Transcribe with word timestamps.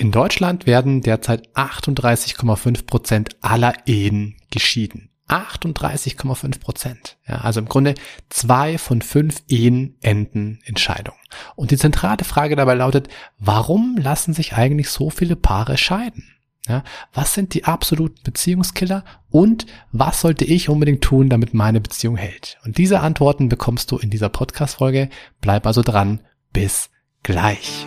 In 0.00 0.12
Deutschland 0.12 0.64
werden 0.64 1.02
derzeit 1.02 1.54
38,5 1.54 2.86
Prozent 2.86 3.36
aller 3.42 3.74
Ehen 3.84 4.38
geschieden. 4.50 5.10
38,5 5.28 6.58
Prozent. 6.58 7.18
Ja, 7.28 7.42
also 7.42 7.60
im 7.60 7.68
Grunde 7.68 7.94
zwei 8.30 8.78
von 8.78 9.02
fünf 9.02 9.42
Ehen 9.48 9.98
enden 10.00 10.60
in 10.64 10.78
Scheidung. 10.78 11.16
Und 11.54 11.70
die 11.70 11.76
zentrale 11.76 12.24
Frage 12.24 12.56
dabei 12.56 12.76
lautet, 12.76 13.08
warum 13.38 13.98
lassen 13.98 14.32
sich 14.32 14.54
eigentlich 14.54 14.88
so 14.88 15.10
viele 15.10 15.36
Paare 15.36 15.76
scheiden? 15.76 16.24
Ja, 16.66 16.82
was 17.12 17.34
sind 17.34 17.52
die 17.52 17.64
absoluten 17.64 18.22
Beziehungskiller 18.22 19.04
und 19.28 19.66
was 19.92 20.22
sollte 20.22 20.46
ich 20.46 20.70
unbedingt 20.70 21.04
tun, 21.04 21.28
damit 21.28 21.52
meine 21.52 21.82
Beziehung 21.82 22.16
hält? 22.16 22.56
Und 22.64 22.78
diese 22.78 23.00
Antworten 23.00 23.50
bekommst 23.50 23.90
du 23.90 23.98
in 23.98 24.08
dieser 24.08 24.30
Podcast-Folge. 24.30 25.10
Bleib 25.42 25.66
also 25.66 25.82
dran. 25.82 26.22
Bis 26.54 26.88
gleich. 27.22 27.86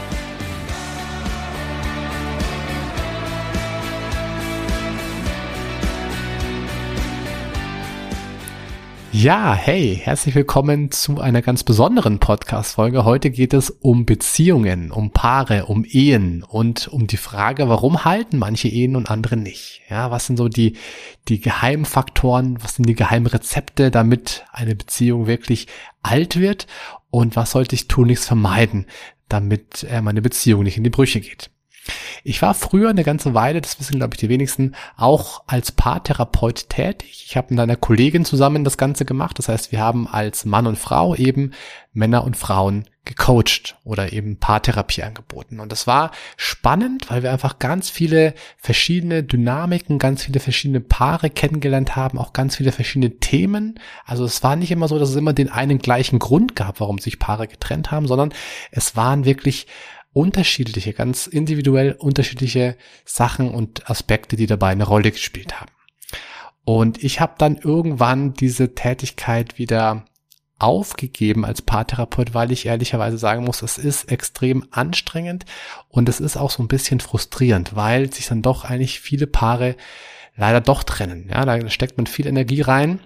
Ja, 9.21 9.53
hey, 9.53 10.01
herzlich 10.01 10.33
willkommen 10.33 10.89
zu 10.89 11.21
einer 11.21 11.43
ganz 11.43 11.63
besonderen 11.63 12.17
Podcast-Folge. 12.17 13.05
Heute 13.05 13.29
geht 13.29 13.53
es 13.53 13.69
um 13.69 14.07
Beziehungen, 14.07 14.89
um 14.89 15.11
Paare, 15.11 15.67
um 15.67 15.85
Ehen 15.85 16.41
und 16.41 16.87
um 16.87 17.05
die 17.05 17.17
Frage, 17.17 17.69
warum 17.69 18.03
halten 18.03 18.39
manche 18.39 18.67
Ehen 18.67 18.95
und 18.95 19.11
andere 19.11 19.37
nicht? 19.37 19.81
Ja, 19.91 20.09
was 20.09 20.25
sind 20.25 20.37
so 20.37 20.47
die, 20.47 20.75
die 21.27 21.39
Geheimfaktoren, 21.39 22.63
was 22.63 22.77
sind 22.77 22.89
die 22.89 22.95
Geheimrezepte, 22.95 23.91
damit 23.91 24.43
eine 24.51 24.75
Beziehung 24.75 25.27
wirklich 25.27 25.67
alt 26.01 26.39
wird? 26.39 26.65
Und 27.11 27.35
was 27.35 27.51
sollte 27.51 27.75
ich 27.75 27.87
tunlichst 27.87 28.25
vermeiden, 28.25 28.87
damit 29.29 29.83
äh, 29.83 30.01
meine 30.01 30.23
Beziehung 30.23 30.63
nicht 30.63 30.77
in 30.77 30.83
die 30.83 30.89
Brüche 30.89 31.21
geht? 31.21 31.51
Ich 32.23 32.41
war 32.41 32.53
früher 32.53 32.89
eine 32.89 33.03
ganze 33.03 33.33
Weile, 33.33 33.61
das 33.61 33.79
wissen 33.79 33.97
glaube 33.97 34.13
ich 34.13 34.19
die 34.19 34.29
wenigsten, 34.29 34.75
auch 34.95 35.43
als 35.47 35.71
Paartherapeut 35.71 36.69
tätig. 36.69 37.23
Ich 37.25 37.37
habe 37.37 37.47
mit 37.53 37.59
einer 37.59 37.75
Kollegin 37.75 38.25
zusammen 38.25 38.63
das 38.63 38.77
Ganze 38.77 39.05
gemacht. 39.05 39.39
Das 39.39 39.47
heißt, 39.47 39.71
wir 39.71 39.79
haben 39.79 40.07
als 40.07 40.45
Mann 40.45 40.67
und 40.67 40.77
Frau 40.77 41.15
eben 41.15 41.51
Männer 41.93 42.23
und 42.23 42.37
Frauen 42.37 42.85
gecoacht 43.03 43.77
oder 43.83 44.13
eben 44.13 44.37
Paartherapie 44.37 45.01
angeboten. 45.01 45.59
Und 45.59 45.71
das 45.71 45.87
war 45.87 46.11
spannend, 46.37 47.09
weil 47.09 47.23
wir 47.23 47.31
einfach 47.31 47.57
ganz 47.57 47.89
viele 47.89 48.35
verschiedene 48.57 49.23
Dynamiken, 49.23 49.97
ganz 49.97 50.23
viele 50.23 50.39
verschiedene 50.39 50.81
Paare 50.81 51.31
kennengelernt 51.31 51.95
haben, 51.95 52.19
auch 52.19 52.31
ganz 52.31 52.57
viele 52.57 52.71
verschiedene 52.71 53.17
Themen. 53.17 53.79
Also 54.05 54.23
es 54.23 54.43
war 54.43 54.55
nicht 54.55 54.71
immer 54.71 54.87
so, 54.87 54.99
dass 54.99 55.09
es 55.09 55.15
immer 55.15 55.33
den 55.33 55.49
einen 55.49 55.79
gleichen 55.79 56.19
Grund 56.19 56.55
gab, 56.55 56.79
warum 56.79 56.99
sich 56.99 57.17
Paare 57.17 57.47
getrennt 57.47 57.89
haben, 57.89 58.07
sondern 58.07 58.33
es 58.69 58.95
waren 58.95 59.25
wirklich 59.25 59.65
unterschiedliche, 60.13 60.93
ganz 60.93 61.27
individuell 61.27 61.93
unterschiedliche 61.93 62.75
Sachen 63.05 63.49
und 63.49 63.89
Aspekte, 63.89 64.35
die 64.35 64.47
dabei 64.47 64.69
eine 64.69 64.83
Rolle 64.83 65.11
gespielt 65.11 65.59
haben. 65.59 65.71
Und 66.63 67.03
ich 67.03 67.19
habe 67.19 67.35
dann 67.37 67.57
irgendwann 67.57 68.33
diese 68.33 68.75
Tätigkeit 68.75 69.57
wieder 69.57 70.05
aufgegeben 70.59 71.43
als 71.43 71.63
Paartherapeut, 71.63 72.35
weil 72.35 72.51
ich 72.51 72.67
ehrlicherweise 72.67 73.17
sagen 73.17 73.45
muss, 73.45 73.63
es 73.63 73.79
ist 73.79 74.11
extrem 74.11 74.67
anstrengend 74.69 75.45
und 75.89 76.07
es 76.07 76.19
ist 76.19 76.37
auch 76.37 76.51
so 76.51 76.61
ein 76.61 76.67
bisschen 76.67 76.99
frustrierend, 76.99 77.75
weil 77.75 78.13
sich 78.13 78.27
dann 78.27 78.43
doch 78.43 78.63
eigentlich 78.63 78.99
viele 78.99 79.25
Paare 79.25 79.75
leider 80.35 80.61
doch 80.61 80.83
trennen. 80.83 81.29
Ja, 81.29 81.45
da 81.45 81.67
steckt 81.69 81.97
man 81.97 82.05
viel 82.05 82.27
Energie 82.27 82.61
rein 82.61 82.99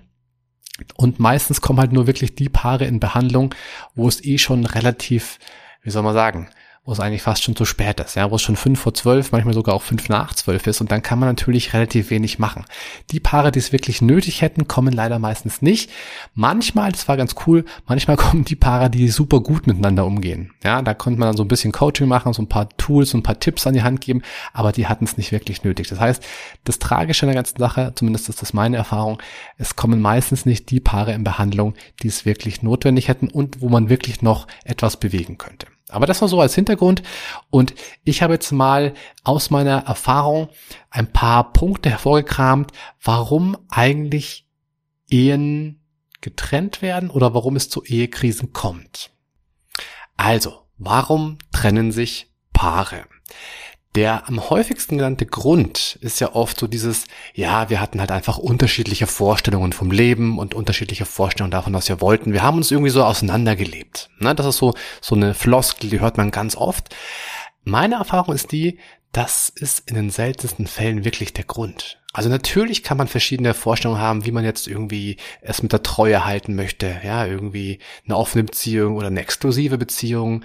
und 0.95 1.19
meistens 1.19 1.61
kommen 1.61 1.79
halt 1.79 1.93
nur 1.93 2.07
wirklich 2.07 2.35
die 2.35 2.49
Paare 2.49 2.85
in 2.85 2.99
Behandlung, 2.99 3.55
wo 3.93 4.07
es 4.09 4.23
eh 4.25 4.37
schon 4.37 4.65
relativ, 4.65 5.39
wie 5.81 5.91
soll 5.91 6.03
man 6.03 6.13
sagen, 6.13 6.49
wo 6.85 6.91
es 6.91 6.99
eigentlich 6.99 7.23
fast 7.23 7.43
schon 7.43 7.55
zu 7.55 7.65
spät 7.65 7.99
ist, 7.99 8.15
ja, 8.15 8.29
wo 8.29 8.35
es 8.35 8.43
schon 8.43 8.55
fünf 8.55 8.79
vor 8.79 8.93
zwölf, 8.93 9.31
manchmal 9.31 9.55
sogar 9.55 9.73
auch 9.73 9.81
fünf 9.81 10.07
nach 10.07 10.35
zwölf 10.35 10.67
ist 10.67 10.81
und 10.81 10.91
dann 10.91 11.01
kann 11.01 11.17
man 11.17 11.27
natürlich 11.27 11.73
relativ 11.73 12.11
wenig 12.11 12.37
machen. 12.37 12.63
Die 13.09 13.19
Paare, 13.19 13.51
die 13.51 13.59
es 13.59 13.71
wirklich 13.71 14.03
nötig 14.03 14.43
hätten, 14.43 14.67
kommen 14.67 14.93
leider 14.93 15.17
meistens 15.17 15.63
nicht. 15.63 15.89
Manchmal, 16.35 16.91
das 16.91 17.07
war 17.07 17.17
ganz 17.17 17.35
cool, 17.47 17.65
manchmal 17.87 18.17
kommen 18.17 18.45
die 18.45 18.55
Paare, 18.55 18.91
die 18.91 19.09
super 19.09 19.39
gut 19.39 19.65
miteinander 19.65 20.05
umgehen. 20.05 20.53
Ja, 20.63 20.83
da 20.83 20.93
konnte 20.93 21.19
man 21.19 21.29
dann 21.29 21.37
so 21.37 21.43
ein 21.43 21.47
bisschen 21.47 21.71
Coaching 21.71 22.07
machen, 22.07 22.33
so 22.33 22.43
ein 22.43 22.49
paar 22.49 22.69
Tools, 22.77 23.09
so 23.09 23.17
ein 23.17 23.23
paar 23.23 23.39
Tipps 23.39 23.65
an 23.65 23.73
die 23.73 23.83
Hand 23.83 24.01
geben, 24.01 24.21
aber 24.53 24.71
die 24.71 24.85
hatten 24.85 25.05
es 25.05 25.17
nicht 25.17 25.31
wirklich 25.31 25.63
nötig. 25.63 25.87
Das 25.87 25.99
heißt, 25.99 26.23
das 26.65 26.77
Tragische 26.77 27.25
an 27.25 27.29
der 27.29 27.35
ganzen 27.35 27.57
Sache, 27.57 27.93
zumindest 27.95 28.29
ist 28.29 28.43
das 28.43 28.53
meine 28.53 28.77
Erfahrung, 28.77 29.19
es 29.57 29.75
kommen 29.75 30.01
meistens 30.01 30.45
nicht 30.45 30.69
die 30.69 30.79
Paare 30.79 31.13
in 31.13 31.23
Behandlung, 31.23 31.73
die 32.03 32.07
es 32.09 32.25
wirklich 32.25 32.61
notwendig 32.61 33.07
hätten 33.07 33.27
und 33.27 33.61
wo 33.61 33.69
man 33.69 33.89
wirklich 33.89 34.21
noch 34.21 34.47
etwas 34.65 34.97
bewegen 34.97 35.39
könnte. 35.39 35.65
Aber 35.89 36.07
das 36.07 36.21
war 36.21 36.27
so 36.27 36.41
als 36.41 36.55
Hintergrund 36.55 37.03
und 37.49 37.75
ich 38.03 38.23
habe 38.23 38.33
jetzt 38.33 38.51
mal 38.51 38.93
aus 39.23 39.51
meiner 39.51 39.85
Erfahrung 39.85 40.49
ein 40.89 41.11
paar 41.11 41.53
Punkte 41.53 41.89
hervorgekramt, 41.89 42.71
warum 43.03 43.57
eigentlich 43.69 44.47
Ehen 45.07 45.81
getrennt 46.21 46.81
werden 46.81 47.11
oder 47.11 47.35
warum 47.35 47.55
es 47.55 47.69
zu 47.69 47.83
Ehekrisen 47.83 48.51
kommt. 48.51 49.11
Also, 50.17 50.65
warum 50.77 51.37
trennen 51.51 51.91
sich 51.91 52.31
Paare? 52.51 53.05
Der 53.95 54.27
am 54.27 54.49
häufigsten 54.49 54.97
genannte 54.97 55.25
Grund 55.25 55.97
ist 56.01 56.19
ja 56.19 56.35
oft 56.35 56.59
so 56.59 56.67
dieses, 56.67 57.05
ja, 57.33 57.69
wir 57.69 57.79
hatten 57.79 58.01
halt 58.01 58.11
einfach 58.11 58.37
unterschiedliche 58.37 59.07
Vorstellungen 59.07 59.71
vom 59.71 59.89
Leben 59.89 60.37
und 60.37 60.53
unterschiedliche 60.53 61.05
Vorstellungen 61.05 61.51
davon, 61.51 61.73
was 61.73 61.87
wir 61.87 62.01
wollten. 62.01 62.33
Wir 62.33 62.43
haben 62.43 62.57
uns 62.57 62.71
irgendwie 62.71 62.89
so 62.89 63.03
auseinandergelebt. 63.03 64.09
Ne? 64.19 64.35
Das 64.35 64.45
ist 64.45 64.57
so, 64.57 64.73
so 64.99 65.15
eine 65.15 65.33
Floskel, 65.33 65.89
die 65.89 66.01
hört 66.01 66.17
man 66.17 66.31
ganz 66.31 66.57
oft. 66.57 66.93
Meine 67.63 67.95
Erfahrung 67.95 68.35
ist 68.35 68.51
die, 68.51 68.79
das 69.15 69.47
ist 69.47 69.89
in 69.89 69.95
den 69.95 70.09
seltensten 70.09 70.67
Fällen 70.67 71.05
wirklich 71.05 71.31
der 71.31 71.45
Grund. 71.45 72.01
Also 72.11 72.27
natürlich 72.27 72.83
kann 72.83 72.97
man 72.97 73.07
verschiedene 73.07 73.53
Vorstellungen 73.53 74.01
haben, 74.01 74.25
wie 74.25 74.31
man 74.31 74.43
jetzt 74.43 74.67
irgendwie 74.67 75.15
es 75.39 75.63
mit 75.63 75.71
der 75.71 75.83
Treue 75.83 76.25
halten 76.25 76.53
möchte, 76.55 76.99
ja, 77.01 77.25
irgendwie 77.25 77.79
eine 78.05 78.17
offene 78.17 78.43
Beziehung 78.43 78.97
oder 78.97 79.07
eine 79.07 79.21
exklusive 79.21 79.77
Beziehung, 79.77 80.43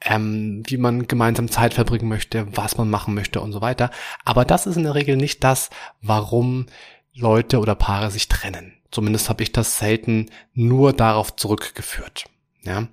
ähm, 0.00 0.62
wie 0.66 0.76
man 0.76 1.08
gemeinsam 1.08 1.50
Zeit 1.50 1.74
verbringen 1.74 2.08
möchte, 2.08 2.46
was 2.56 2.76
man 2.76 2.88
machen 2.88 3.14
möchte 3.14 3.40
und 3.40 3.52
so 3.52 3.60
weiter. 3.60 3.90
Aber 4.24 4.44
das 4.44 4.66
ist 4.66 4.76
in 4.76 4.84
der 4.84 4.94
Regel 4.94 5.16
nicht 5.16 5.42
das, 5.42 5.70
warum 6.00 6.66
Leute 7.14 7.58
oder 7.58 7.74
Paare 7.74 8.12
sich 8.12 8.28
trennen. 8.28 8.74
Zumindest 8.92 9.28
habe 9.28 9.42
ich 9.42 9.50
das 9.50 9.78
selten 9.78 10.30
nur 10.52 10.92
darauf 10.92 11.34
zurückgeführt. 11.34 12.26
Ja. 12.62 12.86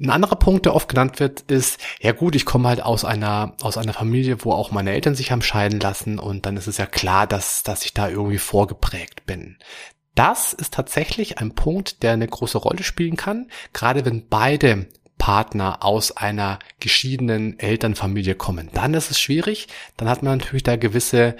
Ein 0.00 0.10
anderer 0.10 0.36
Punkt, 0.36 0.64
der 0.64 0.74
oft 0.74 0.88
genannt 0.88 1.20
wird, 1.20 1.42
ist, 1.50 1.78
ja 2.00 2.12
gut, 2.12 2.34
ich 2.34 2.44
komme 2.46 2.68
halt 2.68 2.82
aus 2.82 3.04
einer, 3.04 3.56
aus 3.60 3.76
einer 3.76 3.92
Familie, 3.92 4.44
wo 4.44 4.52
auch 4.52 4.70
meine 4.70 4.92
Eltern 4.92 5.14
sich 5.14 5.30
haben 5.30 5.42
scheiden 5.42 5.80
lassen 5.80 6.18
und 6.18 6.46
dann 6.46 6.56
ist 6.56 6.66
es 6.66 6.78
ja 6.78 6.86
klar, 6.86 7.26
dass, 7.26 7.62
dass 7.62 7.84
ich 7.84 7.92
da 7.92 8.08
irgendwie 8.08 8.38
vorgeprägt 8.38 9.26
bin. 9.26 9.58
Das 10.14 10.52
ist 10.52 10.74
tatsächlich 10.74 11.38
ein 11.38 11.54
Punkt, 11.54 12.02
der 12.02 12.12
eine 12.12 12.26
große 12.26 12.58
Rolle 12.58 12.82
spielen 12.82 13.16
kann, 13.16 13.48
gerade 13.72 14.04
wenn 14.04 14.28
beide 14.28 14.88
Partner 15.18 15.84
aus 15.84 16.16
einer 16.16 16.58
geschiedenen 16.80 17.58
Elternfamilie 17.58 18.34
kommen. 18.34 18.70
Dann 18.72 18.94
ist 18.94 19.10
es 19.10 19.20
schwierig, 19.20 19.68
dann 19.96 20.08
hat 20.08 20.22
man 20.22 20.38
natürlich 20.38 20.64
da 20.64 20.76
gewisse 20.76 21.36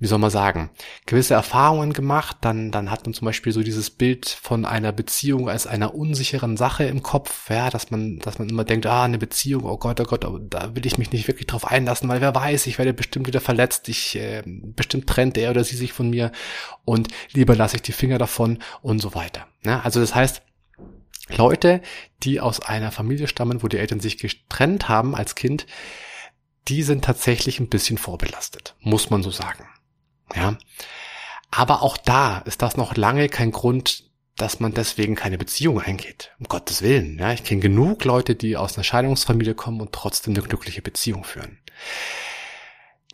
wie 0.00 0.06
soll 0.06 0.18
man 0.18 0.30
sagen, 0.30 0.70
gewisse 1.04 1.34
Erfahrungen 1.34 1.92
gemacht, 1.92 2.38
dann, 2.40 2.70
dann 2.70 2.90
hat 2.90 3.04
man 3.04 3.12
zum 3.12 3.26
Beispiel 3.26 3.52
so 3.52 3.62
dieses 3.62 3.90
Bild 3.90 4.30
von 4.30 4.64
einer 4.64 4.92
Beziehung 4.92 5.50
als 5.50 5.66
einer 5.66 5.94
unsicheren 5.94 6.56
Sache 6.56 6.84
im 6.84 7.02
Kopf, 7.02 7.50
ja, 7.50 7.68
dass 7.68 7.90
man, 7.90 8.18
dass 8.18 8.38
man 8.38 8.48
immer 8.48 8.64
denkt, 8.64 8.86
ah, 8.86 9.04
eine 9.04 9.18
Beziehung, 9.18 9.64
oh 9.64 9.76
Gott, 9.76 10.00
oh 10.00 10.04
Gott, 10.04 10.24
da 10.24 10.74
will 10.74 10.86
ich 10.86 10.96
mich 10.96 11.12
nicht 11.12 11.28
wirklich 11.28 11.46
drauf 11.46 11.70
einlassen, 11.70 12.08
weil 12.08 12.22
wer 12.22 12.34
weiß, 12.34 12.66
ich 12.66 12.78
werde 12.78 12.94
bestimmt 12.94 13.26
wieder 13.26 13.42
verletzt, 13.42 13.90
ich, 13.90 14.16
äh, 14.16 14.42
bestimmt 14.46 15.06
trennt 15.06 15.36
er 15.36 15.50
oder 15.50 15.64
sie 15.64 15.76
sich 15.76 15.92
von 15.92 16.08
mir 16.08 16.32
und 16.86 17.08
lieber 17.32 17.54
lasse 17.54 17.76
ich 17.76 17.82
die 17.82 17.92
Finger 17.92 18.16
davon 18.16 18.58
und 18.80 19.00
so 19.00 19.14
weiter. 19.14 19.48
Ja, 19.64 19.80
also 19.80 20.00
das 20.00 20.14
heißt, 20.14 20.40
Leute, 21.28 21.82
die 22.22 22.40
aus 22.40 22.60
einer 22.60 22.90
Familie 22.90 23.28
stammen, 23.28 23.62
wo 23.62 23.68
die 23.68 23.76
Eltern 23.76 24.00
sich 24.00 24.16
getrennt 24.16 24.88
haben 24.88 25.14
als 25.14 25.34
Kind, 25.34 25.66
die 26.68 26.82
sind 26.82 27.04
tatsächlich 27.04 27.60
ein 27.60 27.68
bisschen 27.68 27.98
vorbelastet, 27.98 28.76
muss 28.80 29.10
man 29.10 29.22
so 29.22 29.30
sagen. 29.30 29.66
Ja. 30.34 30.56
Aber 31.50 31.82
auch 31.82 31.96
da 31.96 32.38
ist 32.38 32.62
das 32.62 32.76
noch 32.76 32.96
lange 32.96 33.28
kein 33.28 33.50
Grund, 33.50 34.04
dass 34.36 34.60
man 34.60 34.72
deswegen 34.72 35.16
keine 35.16 35.36
Beziehung 35.36 35.80
eingeht. 35.80 36.32
Um 36.38 36.46
Gottes 36.46 36.82
Willen. 36.82 37.18
Ja, 37.18 37.32
ich 37.32 37.44
kenne 37.44 37.60
genug 37.60 38.04
Leute, 38.04 38.34
die 38.34 38.56
aus 38.56 38.76
einer 38.76 38.84
Scheidungsfamilie 38.84 39.54
kommen 39.54 39.80
und 39.80 39.92
trotzdem 39.92 40.34
eine 40.34 40.42
glückliche 40.42 40.82
Beziehung 40.82 41.24
führen. 41.24 41.58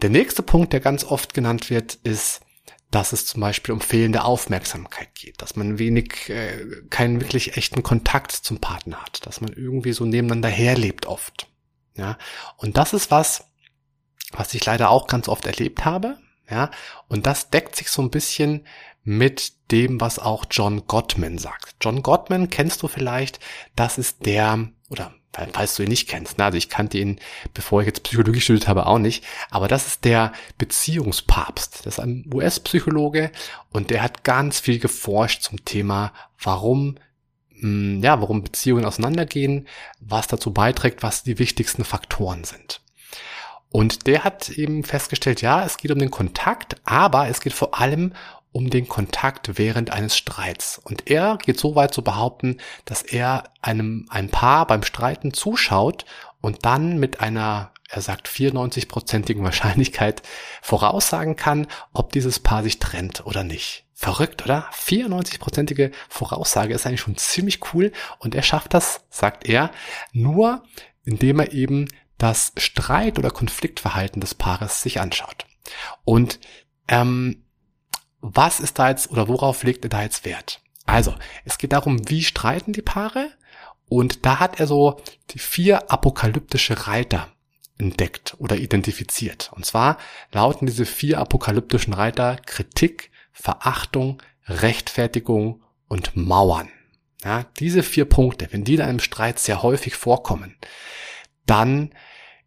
Der 0.03 0.11
nächste 0.11 0.43
Punkt, 0.43 0.73
der 0.73 0.81
ganz 0.81 1.05
oft 1.05 1.35
genannt 1.35 1.71
wird, 1.71 1.95
ist, 1.95 2.43
dass 2.91 3.13
es 3.13 3.27
zum 3.27 3.41
Beispiel 3.41 3.73
um 3.73 3.81
fehlende 3.81 4.25
Aufmerksamkeit 4.25 5.15
geht, 5.15 5.43
dass 5.43 5.57
man 5.57 5.79
wenig, 5.79 6.29
äh, 6.29 6.65
keinen 6.91 7.21
wirklich 7.21 7.57
echten 7.57 7.83
Kontakt 7.83 8.33
zum 8.33 8.61
Partner 8.61 9.03
hat, 9.03 9.27
dass 9.27 9.41
man 9.41 9.53
irgendwie 9.53 9.93
so 9.93 10.05
nebeneinander 10.05 10.49
herlebt 10.49 11.07
oft. 11.07 11.49
Ja, 11.97 12.19
und 12.59 12.77
das 12.77 12.93
ist 12.93 13.11
was, 13.11 13.45
was 14.31 14.55
ich 14.55 14.65
leider 14.65 14.91
auch 14.91 15.07
ganz 15.07 15.29
oft 15.29 15.47
erlebt 15.47 15.85
habe. 15.85 16.19
Ja, 16.49 16.71
und 17.09 17.27
das 17.27 17.51
deckt 17.51 17.75
sich 17.77 17.91
so 17.91 18.03
ein 18.03 18.11
bisschen 18.11 18.65
mit 19.03 19.53
dem, 19.71 20.01
was 20.01 20.19
auch 20.19 20.45
John 20.51 20.87
Gottman 20.87 21.39
sagt. 21.39 21.77
John 21.81 22.03
Gottman 22.03 22.51
kennst 22.51 22.83
du 22.83 22.89
vielleicht, 22.89 23.41
das 23.75 23.99
ist 23.99 24.27
der, 24.27 24.69
oder 24.89 25.13
falls 25.53 25.77
du 25.77 25.83
ihn 25.83 25.89
nicht 25.89 26.09
kennst, 26.09 26.39
ne? 26.39 26.45
also 26.45 26.57
ich 26.59 26.69
kannte 26.69 26.99
ihn, 26.99 27.21
bevor 27.53 27.81
ich 27.81 27.87
jetzt 27.87 28.03
Psychologie 28.05 28.41
studiert 28.41 28.69
habe, 28.69 28.87
auch 28.87 28.99
nicht, 28.99 29.25
aber 29.51 29.69
das 29.69 29.87
ist 29.87 30.05
der 30.05 30.33
Beziehungspapst. 30.59 31.87
Das 31.87 31.99
ist 31.99 32.01
ein 32.01 32.29
US-Psychologe 32.33 33.31
und 33.71 33.91
der 33.91 34.03
hat 34.03 34.25
ganz 34.25 34.61
viel 34.61 34.79
geforscht 34.79 35.43
zum 35.43 35.65
Thema, 35.65 36.13
warum 36.41 36.97
hm, 37.61 38.03
ja, 38.03 38.21
warum 38.21 38.43
Beziehungen 38.43 38.85
auseinandergehen, 38.85 39.67
was 40.01 40.27
dazu 40.27 40.53
beiträgt, 40.53 41.03
was 41.03 41.23
die 41.23 41.39
wichtigsten 41.39 41.85
Faktoren 41.85 42.45
sind. 42.45 42.81
Und 43.77 44.07
der 44.07 44.25
hat 44.25 44.49
eben 44.49 44.85
festgestellt, 44.85 45.43
ja, 45.43 45.63
es 45.63 45.77
geht 45.77 45.91
um 45.91 45.99
den 45.99 46.11
Kontakt, 46.11 46.77
aber 46.87 47.29
es 47.29 47.43
geht 47.43 47.53
vor 47.53 47.79
allem 47.79 48.15
um 48.51 48.71
den 48.71 48.89
Kontakt 48.89 49.59
während 49.59 49.91
eines 49.91 50.17
Streits. 50.17 50.81
Und 50.83 51.11
er 51.11 51.37
geht 51.37 51.61
so 51.61 51.75
weit 51.75 51.93
zu 51.93 52.01
behaupten, 52.01 52.57
dass 52.87 53.03
er 53.03 53.45
einem 53.61 54.07
ein 54.09 54.31
Paar 54.31 54.67
beim 54.67 54.83
Streiten 54.83 55.35
zuschaut 55.35 56.07
und 56.41 56.65
dann 56.65 56.99
mit 56.99 57.21
einer, 57.21 57.71
er 57.91 58.01
sagt 58.01 58.29
94-prozentigen 58.29 59.43
Wahrscheinlichkeit 59.45 60.23
voraussagen 60.63 61.37
kann, 61.37 61.67
ob 61.93 62.13
dieses 62.13 62.39
Paar 62.41 62.63
sich 62.63 62.79
trennt 62.79 63.27
oder 63.27 63.45
nicht. 63.45 63.85
Verrückt, 63.93 64.43
oder? 64.43 64.71
94-prozentige 64.73 65.93
Voraussage 66.09 66.73
ist 66.73 66.87
eigentlich 66.87 67.03
schon 67.03 67.19
ziemlich 67.19 67.61
cool 67.75 67.93
und 68.21 68.35
er 68.35 68.43
schafft 68.43 68.73
das, 68.73 69.03
sagt 69.11 69.47
er, 69.47 69.71
nur 70.15 70.63
indem 71.05 71.41
er 71.41 71.53
eben 71.53 71.89
das 72.19 72.53
Streit- 72.57 73.19
oder 73.19 73.31
Konfliktverhalten 73.31 74.21
des 74.21 74.35
Paares 74.35 74.83
sich 74.83 75.01
anschaut. 75.01 75.47
Und 76.05 76.41
ähm, 76.89 77.45
was 78.21 78.61
ist 78.61 78.79
da 78.79 78.89
jetzt 78.91 79.11
oder 79.11 79.29
worauf 79.29 79.63
legt 79.63 79.85
er 79.85 79.91
da 79.91 80.03
jetzt 80.03 80.25
Wert? 80.25 80.61
Also, 80.87 81.15
es 81.45 81.59
geht 81.59 81.73
darum, 81.73 82.09
wie 82.09 82.23
streiten 82.23 82.73
die 82.73 82.83
Paare 82.83 83.31
und 83.89 84.25
da 84.25 84.41
hat 84.41 84.61
er 84.61 84.67
so 84.67 85.01
die 85.31 85.39
vier 85.39 85.91
apokalyptische 85.91 86.87
Reiter 86.87 87.29
entdeckt 87.79 88.37
oder 88.39 88.57
identifiziert. 88.57 89.51
Und 89.55 89.67
zwar 89.67 89.99
lauten 90.33 90.67
diese 90.67 90.87
vier 90.87 91.19
apokalyptischen 91.19 91.93
Reiter 91.93 92.37
Kritik, 92.47 93.11
Verachtung, 93.33 94.23
Rechtfertigung 94.47 95.63
und 95.89 96.17
Mauern. 96.17 96.69
Ja, 97.25 97.45
diese 97.59 97.83
vier 97.83 98.05
Punkte, 98.05 98.49
wenn 98.51 98.65
die 98.65 98.75
in 98.75 98.81
einem 98.81 99.01
Streit 99.01 99.39
sehr 99.39 99.63
häufig 99.63 99.97
vorkommen, 99.97 100.57
dann 101.47 101.91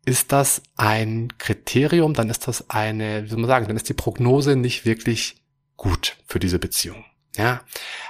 ist 0.05 0.31
das 0.31 0.61
ein 0.75 1.29
Kriterium, 1.37 2.13
dann 2.13 2.29
ist 2.29 2.47
das 2.47 2.69
eine, 2.69 3.23
wie 3.23 3.27
soll 3.27 3.39
man 3.39 3.47
sagen, 3.47 3.67
dann 3.67 3.75
ist 3.75 3.89
die 3.89 3.93
Prognose 3.93 4.55
nicht 4.55 4.85
wirklich 4.85 5.43
gut 5.77 6.17
für 6.25 6.39
diese 6.39 6.59
Beziehung. 6.59 7.05
Ja, 7.37 7.61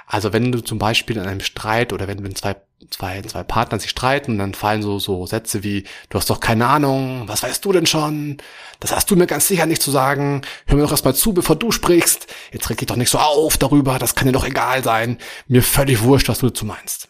also 0.06 0.32
wenn 0.32 0.50
du 0.50 0.60
zum 0.60 0.78
Beispiel 0.78 1.16
in 1.16 1.26
einem 1.26 1.40
Streit 1.40 1.92
oder 1.92 2.08
wenn, 2.08 2.24
wenn 2.24 2.34
zwei, 2.34 2.56
zwei, 2.90 3.20
zwei 3.20 3.42
Partner 3.42 3.78
sich 3.78 3.90
streiten, 3.90 4.38
dann 4.38 4.54
fallen 4.54 4.82
so, 4.82 4.98
so 4.98 5.26
Sätze 5.26 5.62
wie, 5.62 5.84
du 6.08 6.18
hast 6.18 6.30
doch 6.30 6.40
keine 6.40 6.66
Ahnung, 6.66 7.24
was 7.26 7.42
weißt 7.42 7.62
du 7.64 7.72
denn 7.72 7.86
schon? 7.86 8.38
Das 8.80 8.92
hast 8.92 9.10
du 9.10 9.16
mir 9.16 9.26
ganz 9.26 9.46
sicher 9.46 9.66
nicht 9.66 9.82
zu 9.82 9.90
sagen. 9.90 10.40
Hör 10.66 10.76
mir 10.76 10.82
doch 10.82 10.90
erstmal 10.90 11.14
zu, 11.14 11.34
bevor 11.34 11.54
du 11.54 11.70
sprichst. 11.70 12.28
Jetzt 12.50 12.70
reg 12.70 12.78
dich 12.78 12.86
doch 12.86 12.96
nicht 12.96 13.10
so 13.10 13.18
auf 13.18 13.58
darüber, 13.58 13.98
das 13.98 14.14
kann 14.14 14.26
dir 14.26 14.32
doch 14.32 14.46
egal 14.46 14.82
sein. 14.82 15.18
Mir 15.46 15.62
völlig 15.62 16.02
wurscht, 16.02 16.30
was 16.30 16.38
du 16.38 16.48
dazu 16.48 16.64
meinst. 16.64 17.09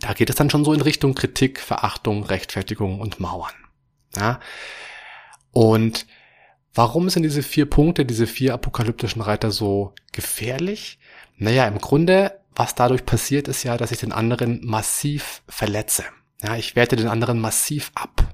Da 0.00 0.12
geht 0.12 0.30
es 0.30 0.36
dann 0.36 0.50
schon 0.50 0.64
so 0.64 0.72
in 0.72 0.80
Richtung 0.80 1.14
Kritik, 1.14 1.60
Verachtung, 1.60 2.24
Rechtfertigung 2.24 3.00
und 3.00 3.20
Mauern. 3.20 3.54
Ja. 4.16 4.40
Und 5.52 6.06
Warum 6.74 7.08
sind 7.08 7.22
diese 7.22 7.44
vier 7.44 7.70
Punkte, 7.70 8.04
diese 8.04 8.26
vier 8.26 8.52
apokalyptischen 8.52 9.22
Reiter 9.22 9.52
so 9.52 9.94
gefährlich? 10.10 10.98
Naja, 11.36 11.66
im 11.68 11.78
Grunde, 11.78 12.40
was 12.56 12.74
dadurch 12.74 13.06
passiert, 13.06 13.46
ist 13.46 13.62
ja, 13.62 13.76
dass 13.76 13.92
ich 13.92 13.98
den 13.98 14.12
anderen 14.12 14.60
massiv 14.64 15.42
verletze. 15.48 16.04
Ja, 16.42 16.56
ich 16.56 16.74
werte 16.74 16.96
den 16.96 17.06
anderen 17.06 17.40
massiv 17.40 17.92
ab. 17.94 18.33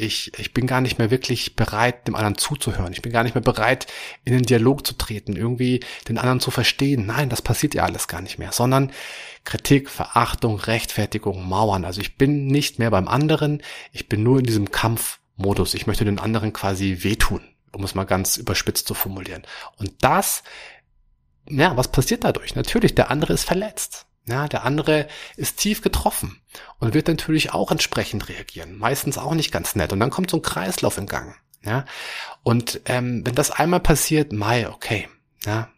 Ich, 0.00 0.32
ich 0.38 0.54
bin 0.54 0.66
gar 0.66 0.80
nicht 0.80 0.98
mehr 0.98 1.10
wirklich 1.10 1.56
bereit, 1.56 2.06
dem 2.06 2.14
anderen 2.14 2.38
zuzuhören. 2.38 2.92
Ich 2.92 3.02
bin 3.02 3.12
gar 3.12 3.22
nicht 3.22 3.34
mehr 3.34 3.42
bereit, 3.42 3.86
in 4.24 4.32
den 4.32 4.42
Dialog 4.42 4.86
zu 4.86 4.94
treten, 4.94 5.36
irgendwie 5.36 5.80
den 6.08 6.18
anderen 6.18 6.40
zu 6.40 6.50
verstehen. 6.50 7.06
Nein, 7.06 7.28
das 7.28 7.42
passiert 7.42 7.74
ja 7.74 7.84
alles 7.84 8.08
gar 8.08 8.20
nicht 8.20 8.38
mehr, 8.38 8.52
sondern 8.52 8.92
Kritik, 9.44 9.90
Verachtung, 9.90 10.56
Rechtfertigung, 10.56 11.48
Mauern. 11.48 11.84
Also 11.84 12.00
ich 12.00 12.16
bin 12.16 12.46
nicht 12.46 12.78
mehr 12.78 12.90
beim 12.90 13.08
anderen, 13.08 13.62
ich 13.92 14.08
bin 14.08 14.22
nur 14.22 14.38
in 14.38 14.46
diesem 14.46 14.70
Kampfmodus. 14.70 15.74
Ich 15.74 15.86
möchte 15.86 16.04
den 16.04 16.18
anderen 16.18 16.52
quasi 16.52 16.98
wehtun 17.00 17.42
um 17.72 17.84
es 17.84 17.94
mal 17.94 18.04
ganz 18.04 18.36
überspitzt 18.36 18.86
zu 18.86 18.94
formulieren. 18.94 19.42
Und 19.78 19.92
das, 20.00 20.42
ja, 21.48 21.76
was 21.76 21.90
passiert 21.90 22.24
dadurch? 22.24 22.54
Natürlich, 22.54 22.94
der 22.94 23.10
andere 23.10 23.32
ist 23.32 23.44
verletzt. 23.44 24.06
Ja, 24.30 24.46
der 24.48 24.64
andere 24.64 25.08
ist 25.36 25.58
tief 25.58 25.82
getroffen 25.82 26.40
und 26.78 26.94
wird 26.94 27.08
natürlich 27.08 27.52
auch 27.52 27.70
entsprechend 27.70 28.28
reagieren. 28.28 28.78
Meistens 28.78 29.18
auch 29.18 29.34
nicht 29.34 29.50
ganz 29.50 29.74
nett. 29.74 29.92
Und 29.92 30.00
dann 30.00 30.10
kommt 30.10 30.30
so 30.30 30.36
ein 30.38 30.42
Kreislauf 30.42 30.98
in 30.98 31.06
Gang. 31.06 31.34
Ja, 31.64 31.84
und 32.42 32.80
ähm, 32.86 33.26
wenn 33.26 33.34
das 33.34 33.50
einmal 33.50 33.80
passiert, 33.80 34.32
mai, 34.32 34.68
okay, 34.68 35.08
ja, 35.44 35.68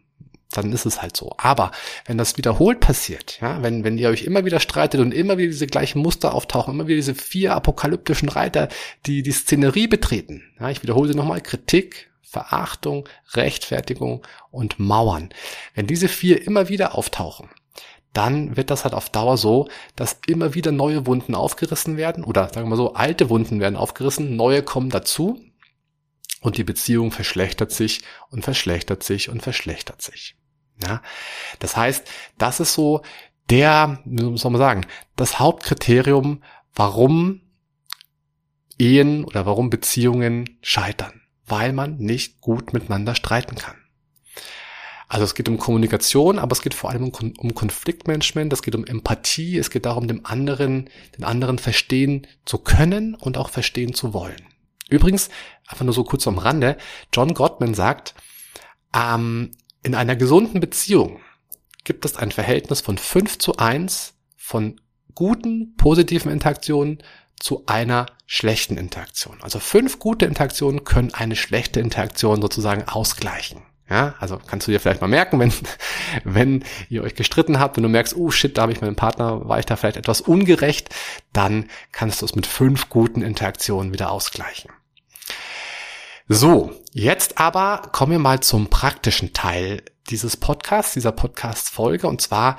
dann 0.53 0.73
ist 0.73 0.87
es 0.87 1.03
halt 1.03 1.17
so. 1.17 1.35
Aber 1.39 1.73
wenn 2.05 2.19
das 2.19 2.37
wiederholt 2.37 2.81
passiert, 2.81 3.41
ja, 3.41 3.63
wenn, 3.63 3.83
wenn 3.83 3.99
ihr 3.99 4.11
euch 4.11 4.23
immer 4.23 4.45
wieder 4.45 4.61
streitet 4.61 5.01
und 5.01 5.13
immer 5.13 5.39
wieder 5.39 5.51
diese 5.51 5.67
gleichen 5.67 6.01
Muster 6.01 6.35
auftauchen, 6.35 6.75
immer 6.75 6.87
wieder 6.87 6.97
diese 6.97 7.15
vier 7.15 7.55
apokalyptischen 7.55 8.29
Reiter, 8.29 8.69
die 9.07 9.23
die 9.23 9.33
Szenerie 9.33 9.89
betreten, 9.89 10.43
ja, 10.61 10.71
ich 10.71 10.83
wiederhole 10.83 11.09
sie 11.09 11.17
nochmal, 11.17 11.41
Kritik, 11.41 12.11
Verachtung, 12.23 13.09
Rechtfertigung 13.35 14.25
und 14.51 14.79
Mauern. 14.79 15.31
Wenn 15.75 15.87
diese 15.87 16.09
vier 16.09 16.47
immer 16.47 16.69
wieder 16.69 16.95
auftauchen, 16.95 17.51
dann 18.13 18.57
wird 18.57 18.71
das 18.71 18.85
halt 18.85 18.95
auf 18.95 19.11
Dauer 19.11 19.37
so, 19.37 19.69
dass 19.97 20.19
immer 20.27 20.55
wieder 20.55 20.73
neue 20.73 21.07
Wunden 21.07 21.35
aufgerissen 21.35 21.97
werden 21.97 22.25
oder 22.25 22.49
sagen 22.49 22.67
wir 22.67 22.71
mal 22.71 22.77
so, 22.77 22.95
alte 22.95 23.31
Wunden 23.31 23.61
werden 23.61 23.77
aufgerissen, 23.77 24.37
neue 24.37 24.63
kommen 24.63 24.91
dazu 24.91 25.41
und 26.41 26.59
die 26.59 26.65
Beziehung 26.65 27.11
verschlechtert 27.11 27.73
sich 27.73 28.03
und 28.31 28.45
verschlechtert 28.45 29.03
sich 29.03 29.29
und 29.29 29.43
verschlechtert 29.43 30.03
sich. 30.03 30.37
Ja, 30.83 31.01
das 31.59 31.77
heißt, 31.77 32.09
das 32.39 32.61
ist 32.61 32.75
so 32.75 33.03
der, 33.51 34.01
wie 34.05 34.37
soll 34.37 34.51
man 34.51 34.59
sagen, 34.59 34.87
das 35.17 35.39
Hauptkriterium, 35.39 36.43
warum 36.75 37.43
Ehen 38.79 39.25
oder 39.25 39.47
warum 39.47 39.71
Beziehungen 39.71 40.59
scheitern, 40.63 41.23
weil 41.47 41.73
man 41.73 41.97
nicht 41.99 42.41
gut 42.41 42.73
miteinander 42.73 43.15
streiten 43.15 43.57
kann. 43.57 43.82
Also 45.13 45.27
es 45.27 45.35
geht 45.35 45.51
um 45.51 45.59
Kommunikation, 45.59 46.39
aber 46.39 46.53
es 46.53 46.63
geht 46.63 46.73
vor 46.73 46.89
allem 46.89 47.11
um, 47.11 47.35
um 47.37 47.55
Konfliktmanagement, 47.55 48.51
es 48.51 48.63
geht 48.63 48.75
um 48.75 48.87
Empathie, 48.87 49.59
es 49.59 49.69
geht 49.69 49.85
darum, 49.85 50.09
dem 50.09 50.25
anderen, 50.25 50.89
den 51.19 51.25
anderen 51.25 51.59
verstehen 51.59 52.27
zu 52.47 52.57
können 52.57 53.15
und 53.15 53.37
auch 53.37 53.51
verstehen 53.51 53.93
zu 53.93 54.15
wollen. 54.15 54.41
Übrigens, 54.89 55.29
einfach 55.67 55.85
nur 55.85 55.93
so 55.93 56.05
kurz 56.05 56.27
am 56.27 56.39
Rande, 56.39 56.79
John 57.13 57.35
Gottman 57.35 57.75
sagt, 57.75 58.15
ähm, 58.97 59.51
in 59.83 59.95
einer 59.95 60.17
gesunden 60.17 60.61
Beziehung 60.61 61.21
gibt 61.85 62.07
es 62.07 62.17
ein 62.17 62.33
Verhältnis 62.33 62.81
von 62.81 62.97
5 62.97 63.39
zu 63.39 63.59
1 63.59 64.15
von 64.39 64.81
guten, 65.15 65.77
positiven 65.77 66.33
Interaktionen 66.33 67.03
zu 67.39 67.67
einer 67.67 68.07
schlechten 68.25 68.79
Interaktion. 68.79 69.43
Also 69.43 69.59
fünf 69.59 69.99
gute 69.99 70.25
Interaktionen 70.25 70.85
können 70.85 71.13
eine 71.13 71.37
schlechte 71.37 71.81
Interaktion 71.81 72.41
sozusagen 72.41 72.89
ausgleichen. 72.89 73.61
Ja, 73.93 74.15
also 74.21 74.41
kannst 74.47 74.67
du 74.67 74.73
dir 74.73 74.81
vielleicht 74.81 75.03
mal 75.03 75.07
merken, 75.07 75.39
wenn, 75.39 75.53
wenn 76.25 76.65
ihr 76.89 77.03
euch 77.03 77.15
gestritten 77.15 77.61
habt, 77.61 77.77
wenn 77.77 77.83
du 77.83 77.91
merkst, 77.91 78.17
oh 78.17 78.31
shit, 78.31 78.57
da 78.57 78.63
habe 78.63 78.73
ich 78.73 78.81
meinem 78.81 78.97
Partner, 78.97 79.47
war 79.47 79.59
ich 79.59 79.67
da 79.67 79.77
vielleicht 79.77 79.99
etwas 79.99 80.23
ungerecht, 80.23 80.89
dann 81.35 81.69
kannst 81.93 82.23
du 82.23 82.25
es 82.25 82.35
mit 82.35 82.47
fünf 82.47 82.89
guten 82.89 83.21
Interaktionen 83.21 83.93
wieder 83.93 84.11
ausgleichen. 84.11 84.71
So, 86.27 86.73
jetzt 86.95 87.37
aber 87.37 87.83
kommen 87.93 88.13
wir 88.13 88.19
mal 88.19 88.41
zum 88.41 88.71
praktischen 88.71 89.35
Teil 89.35 89.83
dieses 90.09 90.39
Podcasts, 90.39 90.95
dieser 90.95 91.13
Podcast-Folge. 91.13 92.07
Und 92.07 92.23
zwar, 92.23 92.57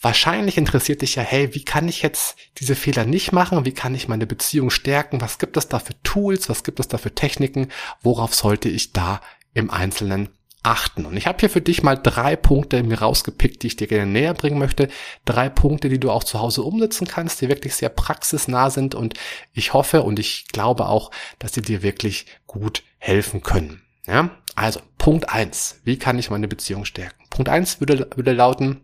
wahrscheinlich 0.00 0.58
interessiert 0.58 1.02
dich 1.02 1.16
ja, 1.16 1.24
hey, 1.24 1.56
wie 1.56 1.64
kann 1.64 1.88
ich 1.88 2.02
jetzt 2.02 2.36
diese 2.58 2.76
Fehler 2.76 3.04
nicht 3.04 3.32
machen? 3.32 3.64
Wie 3.64 3.74
kann 3.74 3.96
ich 3.96 4.06
meine 4.06 4.28
Beziehung 4.28 4.70
stärken? 4.70 5.20
Was 5.20 5.40
gibt 5.40 5.56
es 5.56 5.66
da 5.66 5.80
für 5.80 6.00
Tools? 6.04 6.48
Was 6.48 6.62
gibt 6.62 6.78
es 6.78 6.86
da 6.86 6.98
für 6.98 7.12
Techniken? 7.12 7.72
Worauf 8.00 8.32
sollte 8.32 8.68
ich 8.68 8.92
da 8.92 9.20
im 9.56 9.70
Einzelnen 9.70 10.28
achten. 10.66 11.06
Und 11.06 11.16
ich 11.16 11.28
habe 11.28 11.38
hier 11.38 11.48
für 11.48 11.60
dich 11.60 11.84
mal 11.84 11.94
drei 11.94 12.34
Punkte 12.34 12.82
mir 12.82 12.98
rausgepickt, 12.98 13.62
die 13.62 13.68
ich 13.68 13.76
dir 13.76 13.86
gerne 13.86 14.10
näher 14.10 14.34
bringen 14.34 14.58
möchte. 14.58 14.88
Drei 15.24 15.48
Punkte, 15.48 15.88
die 15.88 16.00
du 16.00 16.10
auch 16.10 16.24
zu 16.24 16.40
Hause 16.40 16.62
umsetzen 16.62 17.06
kannst, 17.06 17.40
die 17.40 17.48
wirklich 17.48 17.76
sehr 17.76 17.88
praxisnah 17.88 18.70
sind. 18.70 18.96
Und 18.96 19.14
ich 19.52 19.72
hoffe 19.72 20.02
und 20.02 20.18
ich 20.18 20.48
glaube 20.48 20.88
auch, 20.88 21.12
dass 21.38 21.54
sie 21.54 21.62
dir 21.62 21.82
wirklich 21.82 22.26
gut 22.48 22.82
helfen 22.98 23.42
können. 23.42 23.82
Ja, 24.06 24.30
also 24.56 24.80
Punkt 24.98 25.30
eins: 25.30 25.80
Wie 25.84 25.98
kann 25.98 26.18
ich 26.18 26.30
meine 26.30 26.48
Beziehung 26.48 26.84
stärken? 26.84 27.24
Punkt 27.30 27.48
eins 27.48 27.80
würde, 27.80 28.10
würde 28.16 28.32
lauten, 28.32 28.80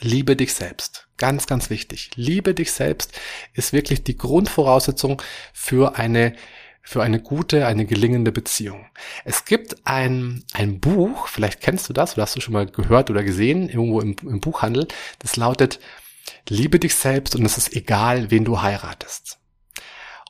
liebe 0.00 0.34
dich 0.34 0.54
selbst. 0.54 1.08
Ganz, 1.18 1.46
ganz 1.46 1.68
wichtig. 1.68 2.10
Liebe 2.14 2.54
dich 2.54 2.72
selbst 2.72 3.18
ist 3.52 3.72
wirklich 3.72 4.02
die 4.02 4.16
Grundvoraussetzung 4.16 5.20
für 5.52 5.96
eine 5.96 6.34
für 6.86 7.02
eine 7.02 7.20
gute, 7.20 7.66
eine 7.66 7.84
gelingende 7.84 8.30
Beziehung. 8.30 8.86
Es 9.24 9.44
gibt 9.44 9.84
ein, 9.84 10.44
ein 10.52 10.78
Buch, 10.78 11.26
vielleicht 11.26 11.60
kennst 11.60 11.88
du 11.88 11.92
das 11.92 12.12
oder 12.12 12.22
hast 12.22 12.36
du 12.36 12.40
schon 12.40 12.54
mal 12.54 12.66
gehört 12.66 13.10
oder 13.10 13.24
gesehen, 13.24 13.68
irgendwo 13.68 14.00
im, 14.00 14.14
im 14.22 14.40
Buchhandel, 14.40 14.86
das 15.18 15.34
lautet, 15.34 15.80
liebe 16.48 16.78
dich 16.78 16.94
selbst 16.94 17.34
und 17.34 17.44
es 17.44 17.58
ist 17.58 17.74
egal, 17.74 18.30
wen 18.30 18.44
du 18.44 18.62
heiratest. 18.62 19.40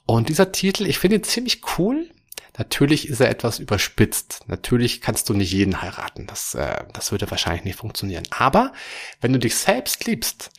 Und 0.07 0.31
dieser 0.31 0.51
Titel, 0.51 0.87
ich 0.87 0.99
finde 0.99 1.17
ihn 1.17 1.25
ziemlich 1.25 1.61
cool, 1.79 2.11
Natürlich 2.59 3.11
ist 3.11 3.21
er 3.21 3.29
etwas 3.29 3.59
überspitzt. 3.59 4.45
Natürlich 4.47 5.03
kannst 5.03 5.29
du 5.29 5.35
nicht 5.35 5.53
jeden 5.53 5.83
heiraten. 5.83 6.27
Das, 6.27 6.55
äh, 6.55 6.85
das 6.95 7.13
würde 7.13 7.31
wahrscheinlich 7.31 7.65
nicht 7.65 7.79
funktionieren. 7.79 8.27
Aber 8.31 8.73
wenn 9.21 9.35
du 9.35 9.39
dich 9.39 9.57
selbst 9.57 10.07
liebst, 10.07 10.53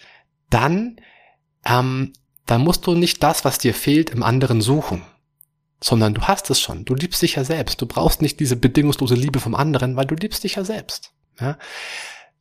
dann, 0.51 1.01
ähm, 1.65 2.13
dann 2.45 2.61
musst 2.61 2.85
du 2.85 2.93
nicht 2.93 3.23
das, 3.23 3.45
was 3.45 3.57
dir 3.57 3.73
fehlt, 3.73 4.11
im 4.11 4.21
anderen 4.21 4.61
suchen. 4.61 5.01
Sondern 5.79 6.13
du 6.13 6.21
hast 6.21 6.49
es 6.49 6.59
schon. 6.59 6.85
Du 6.85 6.95
liebst 6.95 7.21
dich 7.21 7.35
ja 7.35 7.43
selbst. 7.43 7.81
Du 7.81 7.85
brauchst 7.85 8.21
nicht 8.21 8.39
diese 8.39 8.55
bedingungslose 8.55 9.15
Liebe 9.15 9.39
vom 9.39 9.55
anderen, 9.55 9.95
weil 9.95 10.05
du 10.05 10.15
liebst 10.15 10.43
dich 10.43 10.55
ja 10.55 10.63
selbst. 10.63 11.11
Ja? 11.39 11.57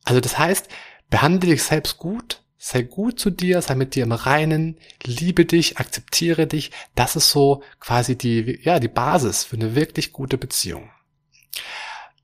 Also 0.03 0.21
das 0.21 0.37
heißt, 0.37 0.67
behandle 1.09 1.51
dich 1.51 1.63
selbst 1.63 1.97
gut, 1.97 2.41
Sei 2.59 2.81
gut 2.81 3.19
zu 3.19 3.29
dir, 3.29 3.61
sei 3.61 3.75
mit 3.75 3.93
dir 3.93 4.03
im 4.03 4.11
Reinen, 4.11 4.79
liebe 5.03 5.45
dich, 5.45 5.77
akzeptiere 5.77 6.47
dich. 6.47 6.71
Das 6.95 7.15
ist 7.15 7.29
so 7.29 7.61
quasi 7.79 8.17
die, 8.17 8.59
ja, 8.63 8.79
die 8.79 8.87
Basis 8.87 9.43
für 9.43 9.57
eine 9.57 9.75
wirklich 9.75 10.11
gute 10.11 10.39
Beziehung. 10.39 10.89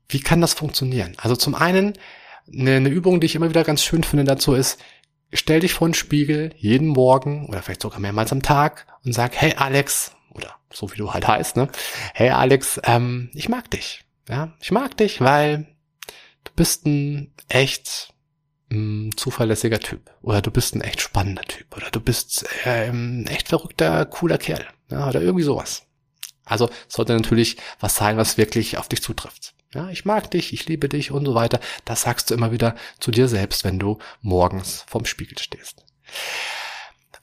Wie 0.10 0.22
kann 0.22 0.42
das 0.42 0.56
funktionieren? 0.56 1.14
Also 1.18 1.36
zum 1.36 1.54
einen, 1.54 1.94
eine, 2.52 2.90
Übung, 2.90 3.22
die 3.22 3.26
ich 3.26 3.36
immer 3.36 3.50
wieder 3.50 3.64
ganz 3.64 3.84
schön 3.84 4.04
finde 4.04 4.26
dazu 4.26 4.54
ist, 4.54 4.80
stell 5.32 5.60
dich 5.60 5.74
vor 5.74 5.88
den 5.88 5.94
Spiegel 5.94 6.52
jeden 6.58 6.88
Morgen 6.88 7.46
oder 7.48 7.62
vielleicht 7.62 7.84
sogar 7.84 8.00
mehrmals 8.00 8.32
am 8.32 8.42
Tag 8.42 8.88
und 9.06 9.14
sag, 9.14 9.36
hey 9.36 9.54
Alex, 9.56 10.16
oder 10.34 10.56
so 10.72 10.92
wie 10.92 10.98
du 10.98 11.14
halt 11.14 11.28
heißt, 11.28 11.56
ne? 11.56 11.70
Hey 12.14 12.30
Alex, 12.30 12.80
ähm, 12.84 13.30
ich 13.34 13.50
mag 13.50 13.70
dich. 13.72 14.04
Ja, 14.30 14.54
ich 14.62 14.72
mag 14.72 14.96
dich, 14.98 15.22
weil 15.22 15.68
du 16.44 16.52
bist 16.56 16.86
ein 16.86 17.34
echt 17.50 18.14
ein 18.72 19.12
zuverlässiger 19.16 19.80
Typ 19.80 20.10
oder 20.22 20.42
du 20.42 20.50
bist 20.50 20.76
ein 20.76 20.82
echt 20.82 21.02
spannender 21.02 21.44
Typ 21.44 21.76
oder 21.76 21.92
du 21.92 22.00
bist 22.00 22.46
äh, 22.66 22.90
ein 22.90 23.28
echt 23.28 23.50
verrückter, 23.50 24.06
cooler 24.06 24.38
Kerl 24.38 24.66
ja, 24.90 25.10
oder 25.10 25.22
irgendwie 25.22 25.44
sowas. 25.44 25.84
Also 26.46 26.70
sollte 26.88 27.14
natürlich 27.14 27.58
was 27.80 27.96
sein, 27.96 28.18
was 28.18 28.38
wirklich 28.38 28.78
auf 28.78 28.90
dich 28.90 29.02
zutrifft. 29.02 29.54
Ja, 29.74 29.90
ich 29.90 30.06
mag 30.06 30.30
dich, 30.32 30.54
ich 30.54 30.68
liebe 30.68 30.88
dich 30.90 31.12
und 31.12 31.26
so 31.26 31.34
weiter. 31.34 31.60
Das 31.86 32.02
sagst 32.02 32.30
du 32.30 32.34
immer 32.34 32.52
wieder 32.52 32.76
zu 33.00 33.12
dir 33.12 33.28
selbst, 33.28 33.64
wenn 33.64 33.80
du 33.80 33.98
morgens 34.22 34.86
vorm 34.88 35.06
Spiegel 35.06 35.38
stehst. 35.40 35.84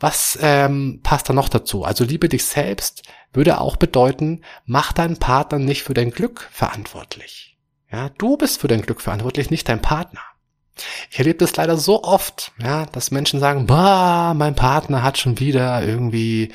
Was 0.01 0.39
ähm, 0.41 1.01
passt 1.03 1.29
da 1.29 1.33
noch 1.33 1.49
dazu? 1.49 1.85
Also 1.85 2.05
liebe 2.05 2.29
dich 2.29 2.45
selbst 2.45 3.03
würde 3.33 3.61
auch 3.61 3.77
bedeuten, 3.77 4.43
mach 4.65 4.93
deinen 4.93 5.19
Partner 5.19 5.59
nicht 5.59 5.83
für 5.83 5.95
dein 5.95 6.11
Glück 6.11 6.49
verantwortlich. 6.51 7.57
Ja, 7.91 8.09
du 8.09 8.37
bist 8.37 8.61
für 8.61 8.69
dein 8.69 8.83
Glück 8.83 9.01
verantwortlich, 9.01 9.51
nicht 9.51 9.69
dein 9.69 9.83
Partner. 9.83 10.21
Ich 11.11 11.19
erlebe 11.19 11.39
das 11.39 11.55
leider 11.57 11.77
so 11.77 12.03
oft, 12.03 12.53
ja, 12.59 12.87
dass 12.87 13.11
Menschen 13.11 13.41
sagen, 13.41 13.67
bah, 13.67 14.35
mein 14.35 14.55
Partner 14.55 15.03
hat 15.03 15.19
schon 15.19 15.39
wieder 15.39 15.83
irgendwie, 15.83 16.53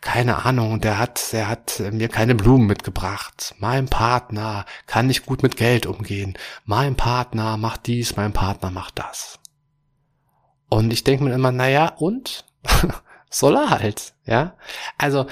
keine 0.00 0.44
Ahnung, 0.46 0.80
der 0.80 0.98
hat, 0.98 1.32
der 1.32 1.48
hat 1.48 1.80
mir 1.92 2.08
keine 2.08 2.34
Blumen 2.34 2.66
mitgebracht. 2.66 3.54
Mein 3.58 3.86
Partner 3.86 4.64
kann 4.86 5.08
nicht 5.08 5.26
gut 5.26 5.42
mit 5.42 5.56
Geld 5.56 5.86
umgehen. 5.86 6.38
Mein 6.64 6.96
Partner 6.96 7.56
macht 7.56 7.86
dies, 7.86 8.16
mein 8.16 8.32
Partner 8.32 8.70
macht 8.70 8.98
das. 8.98 9.38
Und 10.70 10.92
ich 10.92 11.04
denke 11.04 11.24
mir 11.24 11.34
immer, 11.34 11.52
naja, 11.52 11.92
und? 11.98 12.44
Soll 13.30 13.56
er 13.56 13.70
halt, 13.70 14.14
ja? 14.24 14.56
Also, 14.96 15.26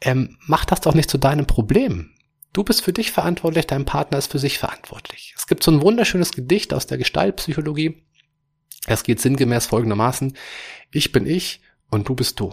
ähm, 0.00 0.38
mach 0.46 0.64
das 0.64 0.80
doch 0.80 0.94
nicht 0.94 1.10
zu 1.10 1.18
deinem 1.18 1.46
Problem. 1.46 2.12
Du 2.52 2.64
bist 2.64 2.82
für 2.82 2.92
dich 2.92 3.12
verantwortlich, 3.12 3.66
dein 3.66 3.84
Partner 3.84 4.18
ist 4.18 4.30
für 4.30 4.38
sich 4.38 4.58
verantwortlich. 4.58 5.34
Es 5.36 5.46
gibt 5.46 5.62
so 5.62 5.70
ein 5.70 5.82
wunderschönes 5.82 6.32
Gedicht 6.32 6.74
aus 6.74 6.86
der 6.86 6.98
Gestaltpsychologie. 6.98 8.04
Es 8.86 9.04
geht 9.04 9.20
sinngemäß 9.20 9.66
folgendermaßen. 9.66 10.36
Ich 10.90 11.12
bin 11.12 11.26
ich 11.26 11.60
und 11.90 12.08
du 12.08 12.14
bist 12.14 12.40
du. 12.40 12.52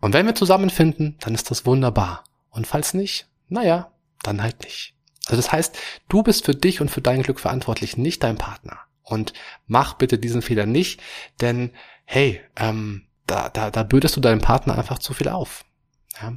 Und 0.00 0.14
wenn 0.14 0.26
wir 0.26 0.34
zusammenfinden, 0.34 1.16
dann 1.20 1.34
ist 1.34 1.50
das 1.50 1.66
wunderbar. 1.66 2.24
Und 2.50 2.66
falls 2.66 2.94
nicht, 2.94 3.28
naja, 3.48 3.92
dann 4.22 4.42
halt 4.42 4.64
nicht. 4.64 4.94
Also 5.26 5.36
das 5.36 5.52
heißt, 5.52 5.78
du 6.08 6.22
bist 6.22 6.44
für 6.44 6.54
dich 6.54 6.80
und 6.80 6.90
für 6.90 7.02
dein 7.02 7.22
Glück 7.22 7.38
verantwortlich, 7.38 7.96
nicht 7.96 8.22
dein 8.22 8.36
Partner. 8.36 8.80
Und 9.02 9.32
mach 9.66 9.94
bitte 9.94 10.18
diesen 10.18 10.42
Fehler 10.42 10.66
nicht, 10.66 11.00
denn 11.40 11.70
hey, 12.04 12.40
ähm, 12.56 13.06
da, 13.30 13.48
da, 13.48 13.70
da 13.70 13.82
bürdest 13.82 14.16
du 14.16 14.20
deinem 14.20 14.40
Partner 14.40 14.76
einfach 14.76 14.98
zu 14.98 15.14
viel 15.14 15.28
auf. 15.28 15.64
Ja? 16.20 16.32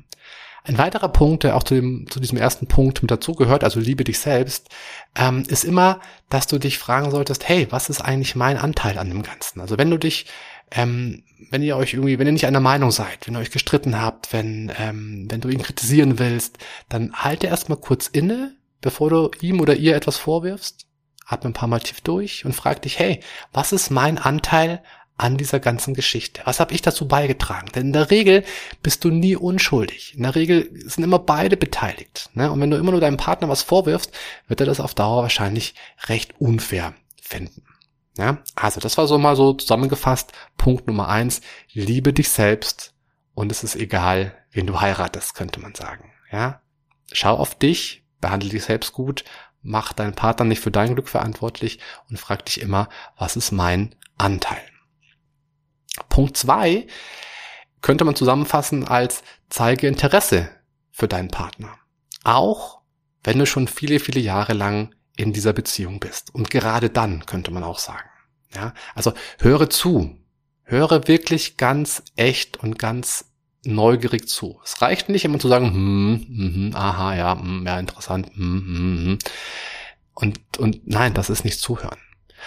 Ein 0.66 0.78
weiterer 0.78 1.10
Punkt, 1.10 1.44
der 1.44 1.58
auch 1.58 1.64
zu, 1.64 1.76
dem, 1.76 2.08
zu 2.10 2.22
diesem 2.22 2.38
ersten 2.38 2.68
Punkt 2.68 3.02
mit 3.02 3.12
dazugehört, 3.12 3.66
also 3.66 3.82
liebe 3.82 4.06
dich 4.06 4.20
selbst, 4.20 4.70
ähm, 5.14 5.44
ist 5.48 5.66
immer, 5.66 6.00
dass 6.30 6.48
du 6.48 6.58
dich 6.58 6.78
fragen 6.78 7.12
solltest, 7.12 7.50
hey, 7.50 7.68
was 7.70 7.90
ist 7.90 8.00
eigentlich 8.00 8.36
mein 8.36 8.58
Anteil 8.58 8.98
an 8.98 9.10
dem 9.10 9.24
Ganzen? 9.24 9.60
Also 9.60 9.78
wenn 9.78 9.90
du 9.90 9.98
dich, 9.98 10.28
ähm, 10.72 11.24
wenn 11.50 11.64
ihr 11.64 11.76
euch 11.76 11.94
irgendwie, 11.94 12.18
wenn 12.18 12.28
ihr 12.28 12.34
nicht 12.34 12.48
einer 12.48 12.62
Meinung 12.62 12.92
seid, 12.92 13.28
wenn 13.28 13.36
ihr 13.36 13.42
euch 13.42 13.52
gestritten 13.52 14.00
habt, 14.00 14.32
wenn, 14.32 14.72
ähm, 14.80 15.28
wenn 15.30 15.42
du 15.42 15.50
ihn 15.50 15.62
kritisieren 15.62 16.18
willst, 16.18 16.60
dann 16.88 17.12
halte 17.14 17.48
erstmal 17.48 17.78
kurz 17.78 18.08
inne, 18.08 18.56
bevor 18.80 19.10
du 19.10 19.32
ihm 19.42 19.60
oder 19.60 19.76
ihr 19.76 19.98
etwas 19.98 20.16
vorwirfst. 20.16 20.86
Atme 21.26 21.50
ein 21.50 21.54
paar 21.54 21.70
Mal 21.70 21.82
tief 21.82 22.00
durch 22.02 22.46
und 22.46 22.54
frag 22.54 22.82
dich, 22.82 23.00
hey, 23.00 23.20
was 23.52 23.74
ist 23.74 23.90
mein 23.90 24.18
Anteil 24.18 24.82
an 25.18 25.38
dieser 25.38 25.60
ganzen 25.60 25.94
Geschichte? 25.94 26.42
Was 26.46 26.60
habe 26.60 26.74
ich 26.74 26.82
dazu 26.82 27.08
beigetragen? 27.08 27.72
Denn 27.74 27.88
in 27.88 27.94
der 27.94 28.10
Regel 28.10 28.44
bist 28.82 29.04
du 29.04 29.10
nie 29.10 29.36
unschuldig. 29.36 30.16
In 30.16 30.24
der 30.24 30.36
Regel 30.36 30.70
sind 30.88 31.04
immer 31.04 31.20
beide 31.20 31.58
beteiligt. 31.58 32.30
Ne? 32.34 32.52
Und 32.52 32.60
wenn 32.62 32.72
du 32.72 32.78
immer 32.78 32.92
nur 32.92 33.02
deinem 33.02 33.18
Partner 33.18 33.50
was 33.50 33.62
vorwirfst, 33.62 34.12
wird 34.48 34.60
er 34.60 34.66
das 34.66 34.80
auf 34.80 34.94
Dauer 34.94 35.22
wahrscheinlich 35.22 35.76
recht 36.08 36.40
unfair 36.40 36.94
finden. 37.22 37.64
Ja? 38.18 38.40
Also 38.56 38.80
das 38.80 38.98
war 38.98 39.08
so 39.08 39.18
mal 39.18 39.36
so 39.36 39.54
zusammengefasst. 39.54 40.32
Punkt 40.58 40.88
Nummer 40.88 41.10
eins. 41.10 41.42
Liebe 41.72 42.14
dich 42.14 42.30
selbst 42.30 42.94
und 43.36 43.52
es 43.52 43.64
ist 43.64 43.76
egal, 43.76 44.36
wen 44.52 44.68
du 44.68 44.82
heiratest, 44.82 45.36
könnte 45.36 45.60
man 45.60 45.76
sagen. 45.76 46.12
Ja? 46.32 46.62
Schau 47.12 47.36
auf 47.36 47.56
dich, 47.56 48.04
behandle 48.20 48.50
dich 48.50 48.64
selbst 48.64 48.94
gut, 48.94 49.24
mach 49.62 49.94
deinen 49.94 50.16
Partner 50.16 50.46
nicht 50.46 50.60
für 50.60 50.72
dein 50.72 50.96
Glück 50.96 51.10
verantwortlich 51.10 51.80
und 52.10 52.20
frag 52.20 52.46
dich 52.46 52.62
immer, 52.62 52.90
was 53.18 53.36
ist 53.36 53.52
mein 53.52 53.96
Anteil? 54.18 54.62
Punkt 56.10 56.38
zwei 56.38 56.88
könnte 57.82 58.06
man 58.06 58.16
zusammenfassen 58.16 58.88
als 58.88 59.24
zeige 59.50 59.88
Interesse 59.88 60.50
für 60.92 61.08
deinen 61.08 61.30
Partner. 61.30 61.78
Auch 62.24 62.82
wenn 63.24 63.40
du 63.40 63.46
schon 63.46 63.68
viele, 63.68 64.00
viele 64.00 64.20
Jahre 64.20 64.54
lang 64.54 64.94
in 65.16 65.34
dieser 65.34 65.54
Beziehung 65.54 66.00
bist. 66.00 66.34
Und 66.34 66.50
gerade 66.50 66.90
dann 66.90 67.26
könnte 67.26 67.52
man 67.52 67.64
auch 67.64 67.80
sagen. 67.80 68.10
Ja, 68.56 68.74
also 68.96 69.14
höre 69.40 69.70
zu. 69.70 70.18
Höre 70.64 71.08
wirklich 71.08 71.58
ganz 71.58 72.04
echt 72.16 72.58
und 72.58 72.80
ganz 72.80 73.26
neugierig 73.66 74.28
zu. 74.28 74.60
Es 74.64 74.82
reicht 74.82 75.10
nicht 75.10 75.26
immer 75.26 75.40
zu 75.40 75.48
sagen, 75.48 75.74
hm, 75.74 76.26
hm, 76.28 76.72
aha, 76.76 77.16
ja, 77.16 77.40
hm, 77.40 77.66
ja, 77.66 77.80
interessant, 77.80 78.28
hm, 78.34 78.36
hm, 78.36 79.06
hm. 79.06 79.20
Und, 80.14 80.40
und 80.58 80.88
nein, 80.88 81.14
das 81.14 81.30
ist 81.30 81.44
nicht 81.44 81.60
zuhören. 81.60 82.00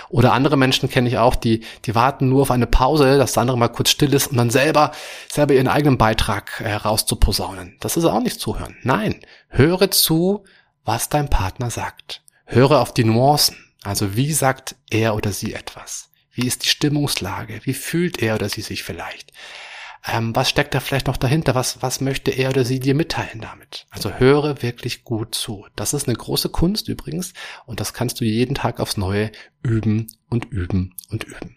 Oder 0.08 0.32
andere 0.32 0.56
Menschen 0.56 0.88
kenne 0.88 1.08
ich 1.08 1.18
auch, 1.18 1.34
die, 1.34 1.60
die 1.84 1.94
warten 1.94 2.28
nur 2.28 2.42
auf 2.42 2.50
eine 2.50 2.66
Pause, 2.66 3.18
dass 3.18 3.32
der 3.32 3.42
andere 3.42 3.58
mal 3.58 3.68
kurz 3.68 3.90
still 3.90 4.14
ist, 4.14 4.28
um 4.28 4.36
dann 4.36 4.50
selber, 4.50 4.92
selber 5.28 5.54
ihren 5.54 5.68
eigenen 5.68 5.98
Beitrag 5.98 6.60
äh, 6.60 6.74
rauszuposaunen. 6.74 7.76
Das 7.80 7.96
ist 7.96 8.04
auch 8.04 8.20
nicht 8.20 8.40
zuhören. 8.40 8.76
Nein, 8.82 9.20
höre 9.48 9.90
zu, 9.90 10.44
was 10.84 11.08
dein 11.08 11.28
Partner 11.28 11.70
sagt. 11.70 12.22
Höre 12.44 12.80
auf 12.80 12.94
die 12.94 13.04
Nuancen. 13.04 13.56
Also 13.82 14.16
wie 14.16 14.32
sagt 14.32 14.76
er 14.90 15.14
oder 15.14 15.32
sie 15.32 15.54
etwas? 15.54 16.10
Wie 16.32 16.46
ist 16.46 16.64
die 16.64 16.68
Stimmungslage? 16.68 17.60
Wie 17.64 17.74
fühlt 17.74 18.20
er 18.20 18.34
oder 18.34 18.48
sie 18.48 18.62
sich 18.62 18.82
vielleicht? 18.82 19.32
Ähm, 20.06 20.36
was 20.36 20.48
steckt 20.48 20.74
da 20.74 20.80
vielleicht 20.80 21.08
noch 21.08 21.16
dahinter? 21.16 21.54
Was, 21.54 21.82
was 21.82 22.00
möchte 22.00 22.30
er 22.30 22.50
oder 22.50 22.64
sie 22.64 22.78
dir 22.78 22.94
mitteilen 22.94 23.40
damit? 23.40 23.86
Also 23.90 24.12
höre 24.12 24.62
wirklich 24.62 25.02
gut 25.02 25.34
zu. 25.34 25.66
Das 25.74 25.94
ist 25.94 26.06
eine 26.06 26.16
große 26.16 26.48
Kunst 26.48 26.88
übrigens 26.88 27.32
und 27.66 27.80
das 27.80 27.92
kannst 27.92 28.20
du 28.20 28.24
jeden 28.24 28.54
Tag 28.54 28.78
aufs 28.78 28.96
Neue 28.96 29.32
üben 29.62 30.06
und 30.30 30.44
üben 30.46 30.94
und 31.10 31.24
üben. 31.24 31.56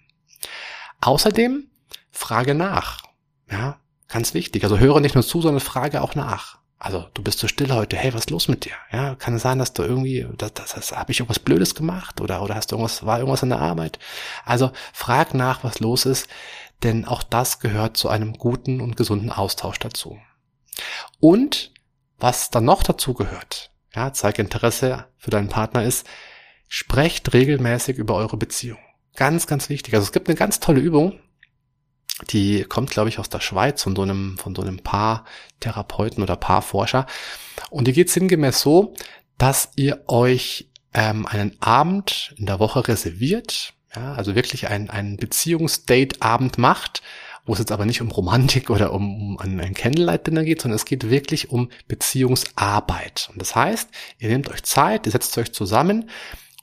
Außerdem 1.01 1.67
frage 2.11 2.55
nach. 2.55 3.03
Ja, 3.51 3.79
ganz 4.07 4.33
wichtig. 4.33 4.63
Also 4.63 4.79
höre 4.79 4.99
nicht 4.99 5.15
nur 5.15 5.23
zu, 5.23 5.41
sondern 5.41 5.61
frage 5.61 6.01
auch 6.01 6.15
nach. 6.15 6.57
Also 6.79 7.05
du 7.13 7.21
bist 7.21 7.39
so 7.39 7.47
still 7.47 7.71
heute. 7.73 7.97
Hey, 7.97 8.13
was 8.13 8.21
ist 8.21 8.29
los 8.29 8.47
mit 8.47 8.63
dir? 8.65 8.71
Ja, 8.91 9.15
kann 9.15 9.35
es 9.35 9.41
sein, 9.41 9.59
dass 9.59 9.73
du 9.73 9.83
irgendwie, 9.83 10.25
das, 10.37 10.53
das, 10.53 10.73
das 10.73 10.91
habe 10.93 11.11
ich 11.11 11.19
irgendwas 11.19 11.39
Blödes 11.39 11.75
gemacht 11.75 12.21
oder 12.21 12.41
oder 12.41 12.55
hast 12.55 12.71
du 12.71 12.77
irgendwas, 12.77 13.05
war 13.05 13.19
irgendwas 13.19 13.43
an 13.43 13.49
der 13.49 13.59
Arbeit? 13.59 13.99
Also 14.45 14.71
frag 14.93 15.33
nach, 15.33 15.63
was 15.63 15.81
los 15.81 16.05
ist, 16.05 16.29
denn 16.83 17.05
auch 17.05 17.23
das 17.23 17.59
gehört 17.59 17.97
zu 17.97 18.09
einem 18.09 18.33
guten 18.33 18.81
und 18.81 18.95
gesunden 18.95 19.31
Austausch 19.31 19.79
dazu. 19.79 20.17
Und 21.19 21.73
was 22.17 22.49
dann 22.49 22.65
noch 22.65 22.83
dazu 22.83 23.13
gehört, 23.13 23.71
ja, 23.95 24.13
zeig 24.13 24.39
Interesse 24.39 25.07
für 25.17 25.31
deinen 25.31 25.49
Partner 25.49 25.83
ist, 25.83 26.07
sprecht 26.67 27.33
regelmäßig 27.33 27.97
über 27.97 28.15
eure 28.15 28.37
Beziehung. 28.37 28.79
Ganz, 29.15 29.47
ganz 29.47 29.69
wichtig. 29.69 29.93
Also 29.95 30.05
es 30.05 30.11
gibt 30.11 30.29
eine 30.29 30.37
ganz 30.37 30.59
tolle 30.59 30.79
Übung, 30.79 31.19
die 32.29 32.63
kommt, 32.63 32.91
glaube 32.91 33.09
ich, 33.09 33.19
aus 33.19 33.29
der 33.29 33.39
Schweiz 33.39 33.83
von 33.83 33.95
so 33.95 34.01
einem, 34.01 34.37
von 34.37 34.53
so 34.55 34.61
einem 34.61 34.79
Paartherapeuten 34.79 36.21
oder 36.21 36.35
Paarforscher. 36.35 37.05
Und 37.69 37.87
die 37.87 37.93
geht 37.93 38.09
sinngemäß 38.09 38.59
so, 38.59 38.93
dass 39.37 39.71
ihr 39.75 40.03
euch 40.07 40.69
ähm, 40.93 41.25
einen 41.25 41.59
Abend 41.61 42.33
in 42.37 42.45
der 42.45 42.59
Woche 42.59 42.87
reserviert, 42.87 43.73
ja, 43.95 44.13
also 44.13 44.35
wirklich 44.35 44.67
ein, 44.67 44.89
ein 44.89 45.17
Beziehungsdate-Abend 45.17 46.57
macht, 46.57 47.01
wo 47.45 47.53
es 47.53 47.59
jetzt 47.59 47.71
aber 47.71 47.85
nicht 47.85 48.01
um 48.01 48.11
Romantik 48.11 48.69
oder 48.69 48.93
um, 48.93 49.37
um 49.37 49.59
ein 49.59 49.73
Candlelight-Dinner 49.73 50.43
geht, 50.43 50.61
sondern 50.61 50.75
es 50.75 50.85
geht 50.85 51.09
wirklich 51.09 51.49
um 51.49 51.69
Beziehungsarbeit. 51.87 53.29
Und 53.31 53.41
das 53.41 53.55
heißt, 53.55 53.89
ihr 54.19 54.29
nehmt 54.29 54.49
euch 54.49 54.63
Zeit, 54.63 55.07
ihr 55.07 55.11
setzt 55.11 55.37
euch 55.37 55.51
zusammen 55.51 56.09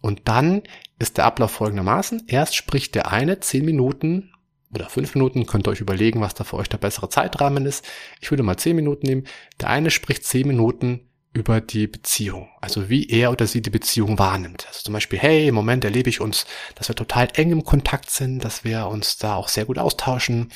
und 0.00 0.22
dann 0.26 0.62
ist 0.98 1.16
der 1.16 1.24
Ablauf 1.24 1.50
folgendermaßen. 1.50 2.24
Erst 2.28 2.54
spricht 2.54 2.94
der 2.94 3.10
eine 3.10 3.40
zehn 3.40 3.64
Minuten 3.64 4.32
oder 4.72 4.88
fünf 4.88 5.14
Minuten, 5.14 5.46
könnt 5.46 5.66
ihr 5.66 5.72
euch 5.72 5.80
überlegen, 5.80 6.20
was 6.20 6.34
da 6.34 6.44
für 6.44 6.56
euch 6.56 6.68
der 6.68 6.78
bessere 6.78 7.08
Zeitrahmen 7.08 7.66
ist. 7.66 7.84
Ich 8.20 8.30
würde 8.30 8.42
mal 8.42 8.56
zehn 8.56 8.76
Minuten 8.76 9.06
nehmen. 9.06 9.24
Der 9.60 9.70
eine 9.70 9.90
spricht 9.90 10.24
zehn 10.24 10.46
Minuten 10.46 11.08
über 11.36 11.60
die 11.60 11.86
Beziehung, 11.86 12.48
also 12.62 12.88
wie 12.88 13.10
er 13.10 13.30
oder 13.30 13.46
sie 13.46 13.60
die 13.60 13.68
Beziehung 13.68 14.18
wahrnimmt. 14.18 14.66
Also 14.68 14.80
zum 14.80 14.94
Beispiel, 14.94 15.18
hey, 15.18 15.48
im 15.48 15.54
Moment 15.54 15.84
erlebe 15.84 16.08
ich 16.08 16.22
uns, 16.22 16.46
dass 16.76 16.88
wir 16.88 16.96
total 16.96 17.28
eng 17.34 17.52
im 17.52 17.62
Kontakt 17.62 18.10
sind, 18.10 18.42
dass 18.42 18.64
wir 18.64 18.86
uns 18.86 19.18
da 19.18 19.34
auch 19.34 19.48
sehr 19.48 19.66
gut 19.66 19.78
austauschen. 19.78 20.50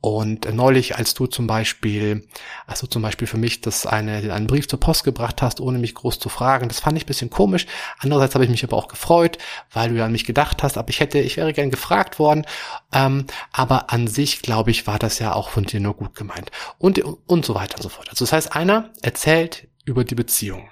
Und 0.00 0.50
neulich, 0.54 0.96
als 0.96 1.12
du 1.12 1.26
zum 1.26 1.46
Beispiel, 1.46 2.26
also 2.66 2.86
zum 2.86 3.02
Beispiel 3.02 3.26
für 3.28 3.36
mich, 3.36 3.60
dass 3.60 3.84
eine, 3.84 4.32
einen 4.32 4.46
Brief 4.46 4.66
zur 4.68 4.80
Post 4.80 5.04
gebracht 5.04 5.42
hast, 5.42 5.60
ohne 5.60 5.78
mich 5.78 5.94
groß 5.94 6.18
zu 6.18 6.30
fragen, 6.30 6.68
das 6.68 6.80
fand 6.80 6.96
ich 6.96 7.04
ein 7.04 7.08
bisschen 7.08 7.28
komisch. 7.28 7.66
Andererseits 7.98 8.34
habe 8.34 8.44
ich 8.44 8.50
mich 8.50 8.64
aber 8.64 8.78
auch 8.78 8.88
gefreut, 8.88 9.36
weil 9.70 9.90
du 9.90 9.96
ja 9.96 10.06
an 10.06 10.12
mich 10.12 10.24
gedacht 10.24 10.62
hast, 10.62 10.78
aber 10.78 10.88
ich 10.88 11.00
hätte, 11.00 11.18
ich 11.18 11.36
wäre 11.36 11.52
gern 11.52 11.70
gefragt 11.70 12.18
worden. 12.18 12.46
Ähm, 12.90 13.26
aber 13.52 13.92
an 13.92 14.06
sich, 14.06 14.40
glaube 14.40 14.70
ich, 14.70 14.86
war 14.86 14.98
das 14.98 15.18
ja 15.18 15.34
auch 15.34 15.50
von 15.50 15.64
dir 15.64 15.80
nur 15.80 15.94
gut 15.94 16.14
gemeint. 16.14 16.50
Und, 16.78 17.00
und 17.00 17.44
so 17.44 17.54
weiter 17.54 17.76
und 17.76 17.82
so 17.82 17.90
fort. 17.90 18.08
Also 18.08 18.24
das 18.24 18.32
heißt, 18.32 18.56
einer 18.56 18.90
erzählt 19.02 19.68
über 19.86 20.04
die 20.04 20.14
Beziehung. 20.14 20.68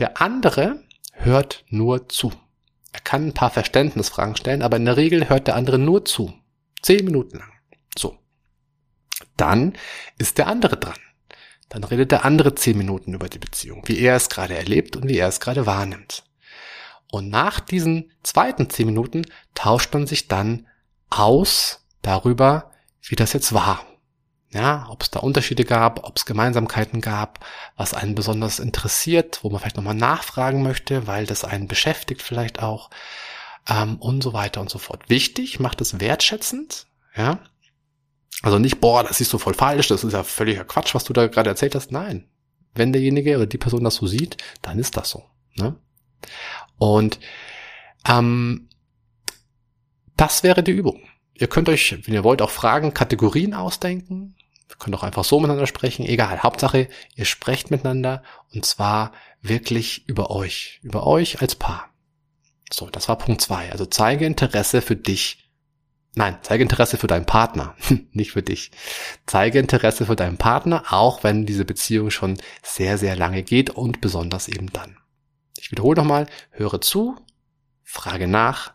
Der 0.00 0.20
andere 0.20 0.82
hört 1.12 1.64
nur 1.68 2.08
zu. 2.08 2.32
Er 2.92 3.00
kann 3.00 3.28
ein 3.28 3.34
paar 3.34 3.50
Verständnisfragen 3.50 4.34
stellen, 4.34 4.62
aber 4.62 4.78
in 4.78 4.84
der 4.84 4.96
Regel 4.96 5.28
hört 5.28 5.46
der 5.46 5.54
andere 5.54 5.78
nur 5.78 6.04
zu. 6.04 6.34
Zehn 6.82 7.04
Minuten 7.04 7.38
lang. 7.38 7.52
So. 7.96 8.18
Dann 9.36 9.74
ist 10.18 10.38
der 10.38 10.48
andere 10.48 10.76
dran. 10.76 10.98
Dann 11.68 11.84
redet 11.84 12.10
der 12.10 12.24
andere 12.24 12.54
zehn 12.54 12.76
Minuten 12.76 13.14
über 13.14 13.28
die 13.28 13.38
Beziehung, 13.38 13.82
wie 13.86 13.98
er 13.98 14.16
es 14.16 14.28
gerade 14.28 14.56
erlebt 14.56 14.96
und 14.96 15.08
wie 15.08 15.16
er 15.16 15.28
es 15.28 15.40
gerade 15.40 15.64
wahrnimmt. 15.64 16.24
Und 17.10 17.30
nach 17.30 17.60
diesen 17.60 18.10
zweiten 18.22 18.68
zehn 18.68 18.86
Minuten 18.86 19.26
tauscht 19.54 19.92
man 19.94 20.06
sich 20.06 20.28
dann 20.28 20.66
aus 21.08 21.86
darüber, 22.02 22.72
wie 23.02 23.16
das 23.16 23.32
jetzt 23.32 23.52
war. 23.52 23.86
Ja, 24.52 24.86
ob 24.90 25.02
es 25.02 25.10
da 25.10 25.20
Unterschiede 25.20 25.64
gab, 25.64 26.04
ob 26.04 26.18
es 26.18 26.26
Gemeinsamkeiten 26.26 27.00
gab, 27.00 27.44
was 27.76 27.94
einen 27.94 28.14
besonders 28.14 28.58
interessiert, 28.58 29.40
wo 29.42 29.48
man 29.48 29.60
vielleicht 29.60 29.76
nochmal 29.76 29.94
nachfragen 29.94 30.62
möchte, 30.62 31.06
weil 31.06 31.24
das 31.24 31.44
einen 31.44 31.68
beschäftigt 31.68 32.20
vielleicht 32.20 32.62
auch 32.62 32.90
ähm, 33.66 33.96
und 33.96 34.22
so 34.22 34.34
weiter 34.34 34.60
und 34.60 34.68
so 34.68 34.78
fort. 34.78 35.08
Wichtig, 35.08 35.58
macht 35.58 35.80
es 35.80 36.00
wertschätzend, 36.00 36.86
ja. 37.16 37.38
Also 38.42 38.58
nicht, 38.58 38.80
boah, 38.80 39.04
das 39.04 39.20
ist 39.20 39.30
so 39.30 39.38
voll 39.38 39.54
falsch, 39.54 39.88
das 39.88 40.04
ist 40.04 40.12
ja 40.12 40.24
völliger 40.24 40.64
Quatsch, 40.64 40.94
was 40.94 41.04
du 41.04 41.12
da 41.12 41.28
gerade 41.28 41.48
erzählt 41.48 41.74
hast. 41.74 41.92
Nein. 41.92 42.28
Wenn 42.74 42.92
derjenige 42.92 43.36
oder 43.36 43.46
die 43.46 43.58
Person 43.58 43.84
das 43.84 43.96
so 43.96 44.06
sieht, 44.06 44.36
dann 44.62 44.78
ist 44.78 44.96
das 44.96 45.10
so. 45.10 45.24
Ne? 45.54 45.76
Und 46.78 47.20
ähm, 48.08 48.68
das 50.16 50.42
wäre 50.42 50.62
die 50.62 50.72
Übung. 50.72 51.02
Ihr 51.34 51.46
könnt 51.46 51.68
euch, 51.68 51.96
wenn 52.04 52.14
ihr 52.14 52.24
wollt, 52.24 52.42
auch 52.42 52.50
Fragen, 52.50 52.94
Kategorien 52.94 53.54
ausdenken. 53.54 54.34
Wir 54.72 54.78
können 54.78 54.94
auch 54.94 55.02
einfach 55.02 55.24
so 55.24 55.38
miteinander 55.38 55.66
sprechen. 55.66 56.06
Egal. 56.06 56.42
Hauptsache, 56.42 56.88
ihr 57.14 57.24
sprecht 57.26 57.70
miteinander 57.70 58.22
und 58.54 58.64
zwar 58.64 59.12
wirklich 59.42 60.08
über 60.08 60.30
euch. 60.30 60.80
Über 60.82 61.06
euch 61.06 61.42
als 61.42 61.56
Paar. 61.56 61.90
So, 62.72 62.88
das 62.88 63.06
war 63.08 63.18
Punkt 63.18 63.42
zwei. 63.42 63.70
Also 63.70 63.84
zeige 63.84 64.24
Interesse 64.24 64.80
für 64.80 64.96
dich. 64.96 65.50
Nein, 66.14 66.38
zeige 66.42 66.62
Interesse 66.62 66.96
für 66.96 67.06
deinen 67.06 67.26
Partner, 67.26 67.76
nicht 68.12 68.32
für 68.32 68.42
dich. 68.42 68.70
Zeige 69.26 69.58
Interesse 69.58 70.06
für 70.06 70.16
deinen 70.16 70.38
Partner, 70.38 70.84
auch 70.90 71.22
wenn 71.22 71.44
diese 71.44 71.66
Beziehung 71.66 72.10
schon 72.10 72.38
sehr, 72.62 72.96
sehr 72.96 73.14
lange 73.14 73.42
geht 73.42 73.70
und 73.70 74.00
besonders 74.00 74.48
eben 74.48 74.72
dann. 74.72 74.96
Ich 75.58 75.70
wiederhole 75.70 75.96
nochmal, 75.96 76.26
höre 76.50 76.80
zu, 76.80 77.16
frage 77.82 78.26
nach 78.26 78.72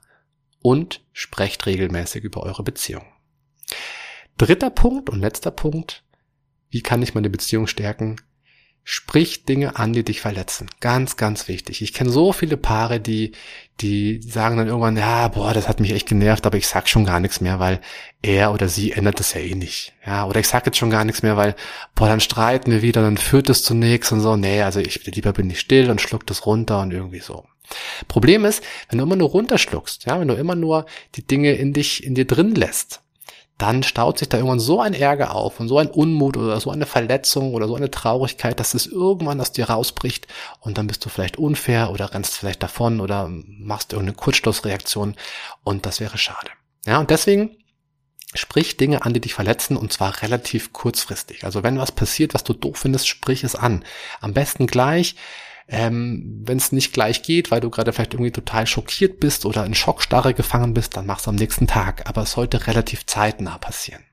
und 0.62 1.04
sprecht 1.12 1.66
regelmäßig 1.66 2.24
über 2.24 2.44
eure 2.44 2.64
Beziehung. 2.64 3.06
Dritter 4.38 4.70
Punkt 4.70 5.10
und 5.10 5.20
letzter 5.20 5.50
Punkt. 5.50 6.04
Wie 6.70 6.82
kann 6.82 7.02
ich 7.02 7.16
meine 7.16 7.30
Beziehung 7.30 7.66
stärken? 7.66 8.18
Sprich 8.84 9.46
Dinge 9.46 9.78
an, 9.78 9.94
die 9.94 10.06
dich 10.06 10.22
verletzen. 10.22 10.70
Ganz, 10.80 11.18
ganz 11.18 11.48
wichtig. 11.48 11.82
Ich 11.82 11.92
kenne 11.92 12.12
so 12.12 12.32
viele 12.32 12.56
Paare, 12.56 13.00
die, 13.00 13.32
die 13.82 14.22
sagen 14.22 14.58
dann 14.58 14.68
irgendwann, 14.68 14.96
ja, 14.96 15.28
boah, 15.28 15.56
das 15.56 15.68
hat 15.68 15.80
mich 15.80 15.92
echt 15.92 16.08
genervt, 16.08 16.46
aber 16.46 16.58
ich 16.58 16.68
sag 16.68 16.88
schon 16.88 17.04
gar 17.04 17.20
nichts 17.20 17.42
mehr, 17.42 17.60
weil 17.60 17.82
er 18.22 18.54
oder 18.54 18.70
sie 18.70 18.92
ändert 18.92 19.20
das 19.20 19.34
ja 19.34 19.42
eh 19.42 19.56
nicht. 19.56 19.94
Ja, 20.06 20.28
oder 20.28 20.40
ich 20.40 20.48
sag 20.48 20.68
jetzt 20.68 20.78
schon 20.78 20.92
gar 20.92 21.04
nichts 21.04 21.24
mehr, 21.24 21.36
weil, 21.36 21.56
boah, 21.96 22.08
dann 22.08 22.20
streiten 22.20 22.72
wir 22.72 22.84
wieder, 22.84 23.02
dann 23.02 23.18
führt 23.18 23.50
es 23.50 23.64
zu 23.64 23.74
nichts 23.74 24.12
und 24.12 24.22
so. 24.22 24.36
Nee, 24.38 24.62
also 24.62 24.80
ich, 24.80 25.04
lieber 25.08 25.34
bin 25.34 25.50
ich 25.50 25.60
still 25.60 25.90
und 25.90 26.00
schluck 26.00 26.28
das 26.28 26.46
runter 26.46 26.80
und 26.82 26.92
irgendwie 26.92 27.20
so. 27.20 27.44
Problem 28.08 28.46
ist, 28.46 28.64
wenn 28.88 29.00
du 29.00 29.04
immer 29.04 29.16
nur 29.16 29.30
runterschluckst, 29.30 30.06
ja, 30.06 30.20
wenn 30.20 30.28
du 30.28 30.36
immer 30.36 30.56
nur 30.56 30.86
die 31.16 31.26
Dinge 31.26 31.54
in 31.54 31.74
dich, 31.74 32.04
in 32.04 32.14
dir 32.14 32.26
drin 32.26 32.54
lässt, 32.54 33.02
dann 33.58 33.82
staut 33.82 34.20
sich 34.20 34.30
da 34.30 34.38
irgendwann 34.38 34.60
so 34.60 34.80
ein 34.80 34.94
Ärger 34.94 35.34
auf 35.34 35.60
und 35.60 35.68
so 35.68 35.80
ein 35.80 35.90
Unmut 35.90 36.38
oder 36.38 36.60
so 36.60 36.70
eine 36.70 36.86
Verletzung 36.86 37.54
oder 37.54 37.68
so 37.68 37.76
eine 37.76 37.90
Traurigkeit, 37.90 38.60
dass 38.60 38.76
es 38.76 38.86
irgendwann 38.86 39.42
aus 39.42 39.52
dir 39.52 39.70
rausbricht 39.70 40.28
und 40.60 40.78
dann 40.78 40.88
bist 40.88 41.04
du 41.04 41.10
vielleicht 41.10 41.38
unfair 41.38 41.92
oder 41.92 42.14
rennst 42.14 42.36
vielleicht 42.36 42.62
davon 42.62 43.00
oder 43.00 43.30
machst 43.30 43.94
irgendeine 43.94 44.16
Kurzschlussreaktion 44.16 45.16
und 45.64 45.86
das 45.86 46.00
wäre 46.00 46.18
schade. 46.18 46.50
Ja, 46.86 47.00
und 47.00 47.10
deswegen 47.10 47.58
sprich 48.36 48.78
Dinge 48.78 49.04
an, 49.04 49.14
die 49.14 49.22
dich 49.22 49.34
verletzen 49.34 49.76
und 49.76 49.92
zwar 49.92 50.22
relativ 50.22 50.74
kurzfristig. 50.74 51.44
Also 51.44 51.64
wenn 51.64 51.80
was 51.80 51.92
passiert, 51.92 52.34
was 52.36 52.44
du 52.44 52.54
doof 52.54 52.78
findest, 52.78 53.08
sprich 53.08 53.44
es 53.44 53.56
an. 53.56 53.84
Am 54.22 54.34
besten 54.34 54.68
gleich, 54.68 55.16
ähm, 55.68 56.44
Wenn 56.46 56.58
es 56.58 56.72
nicht 56.72 56.94
gleich 56.94 57.24
geht, 57.24 57.52
weil 57.52 57.60
du 57.60 57.70
gerade 57.70 57.92
vielleicht 57.92 58.14
irgendwie 58.14 58.32
total 58.32 58.66
schockiert 58.68 59.20
bist 59.20 59.46
oder 59.46 59.66
in 59.66 59.76
Schockstarre 59.76 60.34
gefangen 60.34 60.74
bist, 60.74 60.96
dann 60.96 61.06
mach's 61.06 61.28
am 61.28 61.36
nächsten 61.36 61.68
Tag. 61.68 62.08
Aber 62.10 62.22
es 62.24 62.32
sollte 62.32 62.68
relativ 62.68 63.06
zeitnah 63.06 63.58
passieren. 63.58 64.04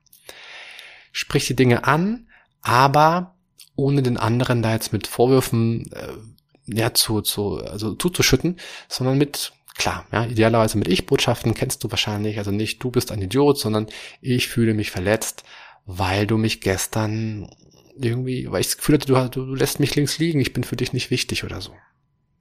Sprich 1.11 1.47
die 1.47 1.55
Dinge 1.55 1.85
an, 1.85 2.27
aber 2.61 3.35
ohne 3.75 4.03
den 4.03 4.17
anderen 4.17 4.61
da 4.61 4.73
jetzt 4.73 4.91
mit 4.91 5.07
Vorwürfen 5.07 5.89
äh, 5.93 6.75
ja, 6.77 6.93
zu, 6.93 7.21
zu, 7.21 7.57
also 7.57 7.93
zuzuschütten, 7.93 8.57
sondern 8.89 9.17
mit 9.17 9.53
Klar, 9.77 10.05
ja, 10.13 10.23
idealerweise 10.23 10.77
mit 10.77 10.87
Ich-Botschaften 10.87 11.53
kennst 11.53 11.83
du 11.83 11.91
wahrscheinlich, 11.91 12.37
also 12.37 12.49
nicht 12.49 12.81
du 12.81 12.91
bist 12.91 13.11
ein 13.11 13.21
Idiot, 13.21 13.59
sondern 13.59 13.87
ich 14.21 14.47
fühle 14.47 14.73
mich 14.73 14.89
verletzt, 14.89 15.43
weil 15.85 16.25
du 16.25 16.37
mich 16.37 16.61
gestern 16.61 17.49
irgendwie, 17.97 18.51
weil 18.51 18.61
ich 18.61 18.67
das 18.67 18.77
Gefühl 18.77 18.95
hatte, 18.95 19.29
du, 19.29 19.45
du 19.45 19.55
lässt 19.55 19.79
mich 19.79 19.95
links 19.95 20.17
liegen, 20.19 20.39
ich 20.39 20.53
bin 20.53 20.63
für 20.63 20.75
dich 20.75 20.93
nicht 20.93 21.11
wichtig 21.11 21.43
oder 21.43 21.61
so. 21.61 21.73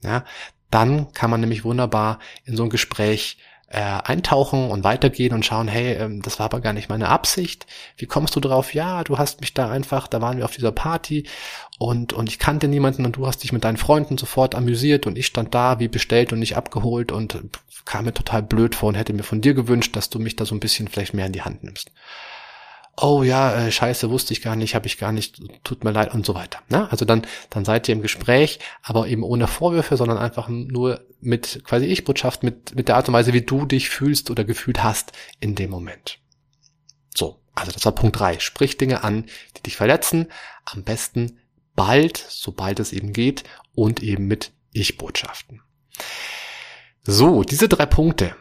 Ja, 0.03 0.25
dann 0.71 1.12
kann 1.12 1.31
man 1.31 1.40
nämlich 1.40 1.64
wunderbar 1.64 2.19
in 2.45 2.57
so 2.57 2.64
ein 2.64 2.71
Gespräch 2.71 3.38
äh, 3.69 3.81
eintauchen 3.81 4.71
und 4.71 4.85
weitergehen 4.85 5.33
und 5.33 5.45
schauen, 5.45 5.69
hey, 5.69 5.95
ähm, 5.95 6.21
das 6.23 6.38
war 6.38 6.47
aber 6.47 6.61
gar 6.61 6.73
nicht 6.73 6.88
meine 6.88 7.09
Absicht. 7.09 7.67
Wie 7.97 8.07
kommst 8.07 8.37
du 8.37 8.40
drauf? 8.40 8.75
Ja, 8.75 9.03
du 9.03 9.19
hast 9.19 9.40
mich 9.40 9.55
da 9.55 9.71
einfach, 9.71 10.07
da 10.07 10.21
waren 10.21 10.37
wir 10.37 10.45
auf 10.45 10.55
dieser 10.55 10.73
Party 10.73 11.27
und, 11.79 12.12
und 12.12 12.29
ich 12.29 12.38
kannte 12.38 12.69
niemanden 12.69 13.07
und 13.07 13.17
du 13.17 13.27
hast 13.27 13.43
dich 13.43 13.53
mit 13.53 13.64
deinen 13.64 13.77
Freunden 13.77 14.19
sofort 14.19 14.55
amüsiert 14.55 15.07
und 15.07 15.17
ich 15.17 15.27
stand 15.27 15.55
da 15.55 15.81
wie 15.81 15.88
bestellt 15.88 16.33
und 16.33 16.40
nicht 16.40 16.57
abgeholt 16.57 17.11
und 17.11 17.40
kam 17.85 18.05
mir 18.05 18.14
total 18.14 18.43
blöd 18.43 18.75
vor 18.75 18.90
und 18.90 18.95
hätte 18.95 19.12
mir 19.12 19.23
von 19.23 19.40
dir 19.40 19.55
gewünscht, 19.55 19.97
dass 19.97 20.11
du 20.11 20.19
mich 20.19 20.37
da 20.37 20.45
so 20.45 20.55
ein 20.55 20.61
bisschen 20.61 20.88
vielleicht 20.88 21.14
mehr 21.14 21.27
in 21.27 21.33
die 21.33 21.43
Hand 21.43 21.64
nimmst 21.64 21.90
oh 22.96 23.22
ja, 23.22 23.66
äh, 23.66 23.72
scheiße, 23.72 24.11
wusste 24.11 24.33
ich 24.33 24.42
gar 24.42 24.57
nicht, 24.57 24.74
habe 24.74 24.87
ich 24.87 24.98
gar 24.98 25.12
nicht, 25.12 25.40
tut 25.64 25.85
mir 25.85 25.90
leid 25.90 26.14
und 26.14 26.24
so 26.24 26.35
weiter. 26.35 26.61
Ne? 26.68 26.90
Also 26.90 27.04
dann, 27.04 27.22
dann 27.50 27.64
seid 27.64 27.88
ihr 27.88 27.94
im 27.94 28.02
Gespräch, 28.02 28.59
aber 28.83 29.09
eben 29.09 29.22
ohne 29.22 29.46
Vorwürfe, 29.46 29.96
sondern 29.96 30.18
einfach 30.18 30.48
nur 30.48 31.04
mit 31.20 31.62
quasi 31.64 31.87
Ich-Botschaft, 31.87 32.42
mit, 32.42 32.74
mit 32.74 32.88
der 32.88 32.96
Art 32.96 33.09
und 33.09 33.14
Weise, 33.14 33.33
wie 33.33 33.42
du 33.42 33.66
dich 33.66 33.88
fühlst 33.88 34.30
oder 34.30 34.44
gefühlt 34.44 34.83
hast 34.83 35.12
in 35.40 35.54
dem 35.54 35.70
Moment. 35.70 36.18
So, 37.14 37.40
also 37.54 37.72
das 37.72 37.85
war 37.85 37.92
Punkt 37.92 38.18
drei. 38.18 38.38
Sprich 38.38 38.76
Dinge 38.76 39.04
an, 39.04 39.26
die 39.57 39.62
dich 39.62 39.76
verletzen, 39.76 40.28
am 40.64 40.85
besten 40.85 41.38
bald, 41.74 42.24
sobald 42.28 42.80
es 42.80 42.92
eben 42.92 43.12
geht 43.12 43.44
und 43.74 44.02
eben 44.02 44.26
mit 44.26 44.52
Ich-Botschaften. 44.72 45.62
So, 47.02 47.42
diese 47.42 47.68
drei 47.68 47.87
Punkte 47.87 48.35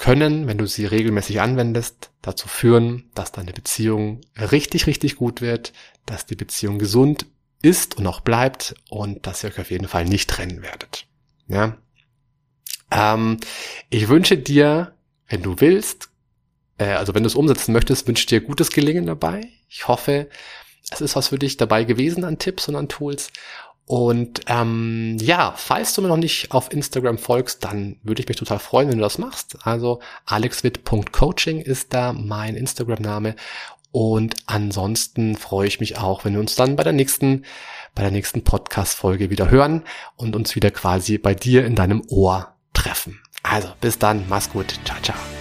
können, 0.00 0.46
wenn 0.46 0.56
du 0.56 0.66
sie 0.66 0.86
regelmäßig 0.86 1.42
anwendest, 1.42 2.10
dazu 2.22 2.48
führen, 2.48 3.10
dass 3.14 3.32
deine 3.32 3.52
Beziehung 3.52 4.22
richtig, 4.38 4.86
richtig 4.86 5.16
gut 5.16 5.42
wird, 5.42 5.74
dass 6.06 6.24
die 6.24 6.36
Beziehung 6.36 6.78
gesund 6.78 7.26
ist 7.60 7.98
und 7.98 8.06
auch 8.06 8.20
bleibt 8.20 8.74
und 8.88 9.26
dass 9.26 9.44
ihr 9.44 9.50
euch 9.50 9.60
auf 9.60 9.70
jeden 9.70 9.88
Fall 9.88 10.06
nicht 10.06 10.30
trennen 10.30 10.62
werdet. 10.62 11.06
Ja. 11.48 11.76
Ähm, 12.90 13.40
ich 13.90 14.08
wünsche 14.08 14.38
dir, 14.38 14.94
wenn 15.28 15.42
du 15.42 15.60
willst, 15.60 16.08
äh, 16.78 16.92
also 16.92 17.14
wenn 17.14 17.22
du 17.22 17.26
es 17.26 17.34
umsetzen 17.34 17.74
möchtest, 17.74 18.08
wünsche 18.08 18.26
dir 18.26 18.40
gutes 18.40 18.70
Gelingen 18.70 19.04
dabei. 19.04 19.48
Ich 19.68 19.86
hoffe, 19.86 20.30
es 20.90 21.02
ist 21.02 21.14
was 21.14 21.28
für 21.28 21.38
dich 21.38 21.58
dabei 21.58 21.84
gewesen 21.84 22.24
an 22.24 22.38
Tipps 22.38 22.68
und 22.68 22.76
an 22.76 22.88
Tools. 22.88 23.30
Und 23.90 24.42
ähm, 24.46 25.16
ja, 25.20 25.52
falls 25.56 25.94
du 25.94 26.02
mir 26.02 26.06
noch 26.06 26.16
nicht 26.16 26.52
auf 26.52 26.72
Instagram 26.72 27.18
folgst, 27.18 27.64
dann 27.64 27.96
würde 28.04 28.22
ich 28.22 28.28
mich 28.28 28.36
total 28.36 28.60
freuen, 28.60 28.88
wenn 28.88 28.98
du 28.98 29.02
das 29.02 29.18
machst. 29.18 29.56
Also 29.64 29.98
alexwit.coaching 30.26 31.60
ist 31.60 31.92
da 31.92 32.12
mein 32.12 32.54
Instagram-Name. 32.54 33.34
Und 33.90 34.36
ansonsten 34.46 35.34
freue 35.36 35.66
ich 35.66 35.80
mich 35.80 35.98
auch, 35.98 36.24
wenn 36.24 36.34
wir 36.34 36.40
uns 36.40 36.54
dann 36.54 36.76
bei 36.76 36.84
der 36.84 36.92
nächsten, 36.92 37.44
bei 37.96 38.02
der 38.02 38.12
nächsten 38.12 38.44
Podcast-Folge 38.44 39.28
wieder 39.28 39.50
hören 39.50 39.82
und 40.14 40.36
uns 40.36 40.54
wieder 40.54 40.70
quasi 40.70 41.18
bei 41.18 41.34
dir 41.34 41.66
in 41.66 41.74
deinem 41.74 42.04
Ohr 42.10 42.54
treffen. 42.72 43.20
Also 43.42 43.70
bis 43.80 43.98
dann, 43.98 44.24
mach's 44.28 44.50
gut, 44.50 44.72
ciao, 44.84 45.02
ciao. 45.02 45.39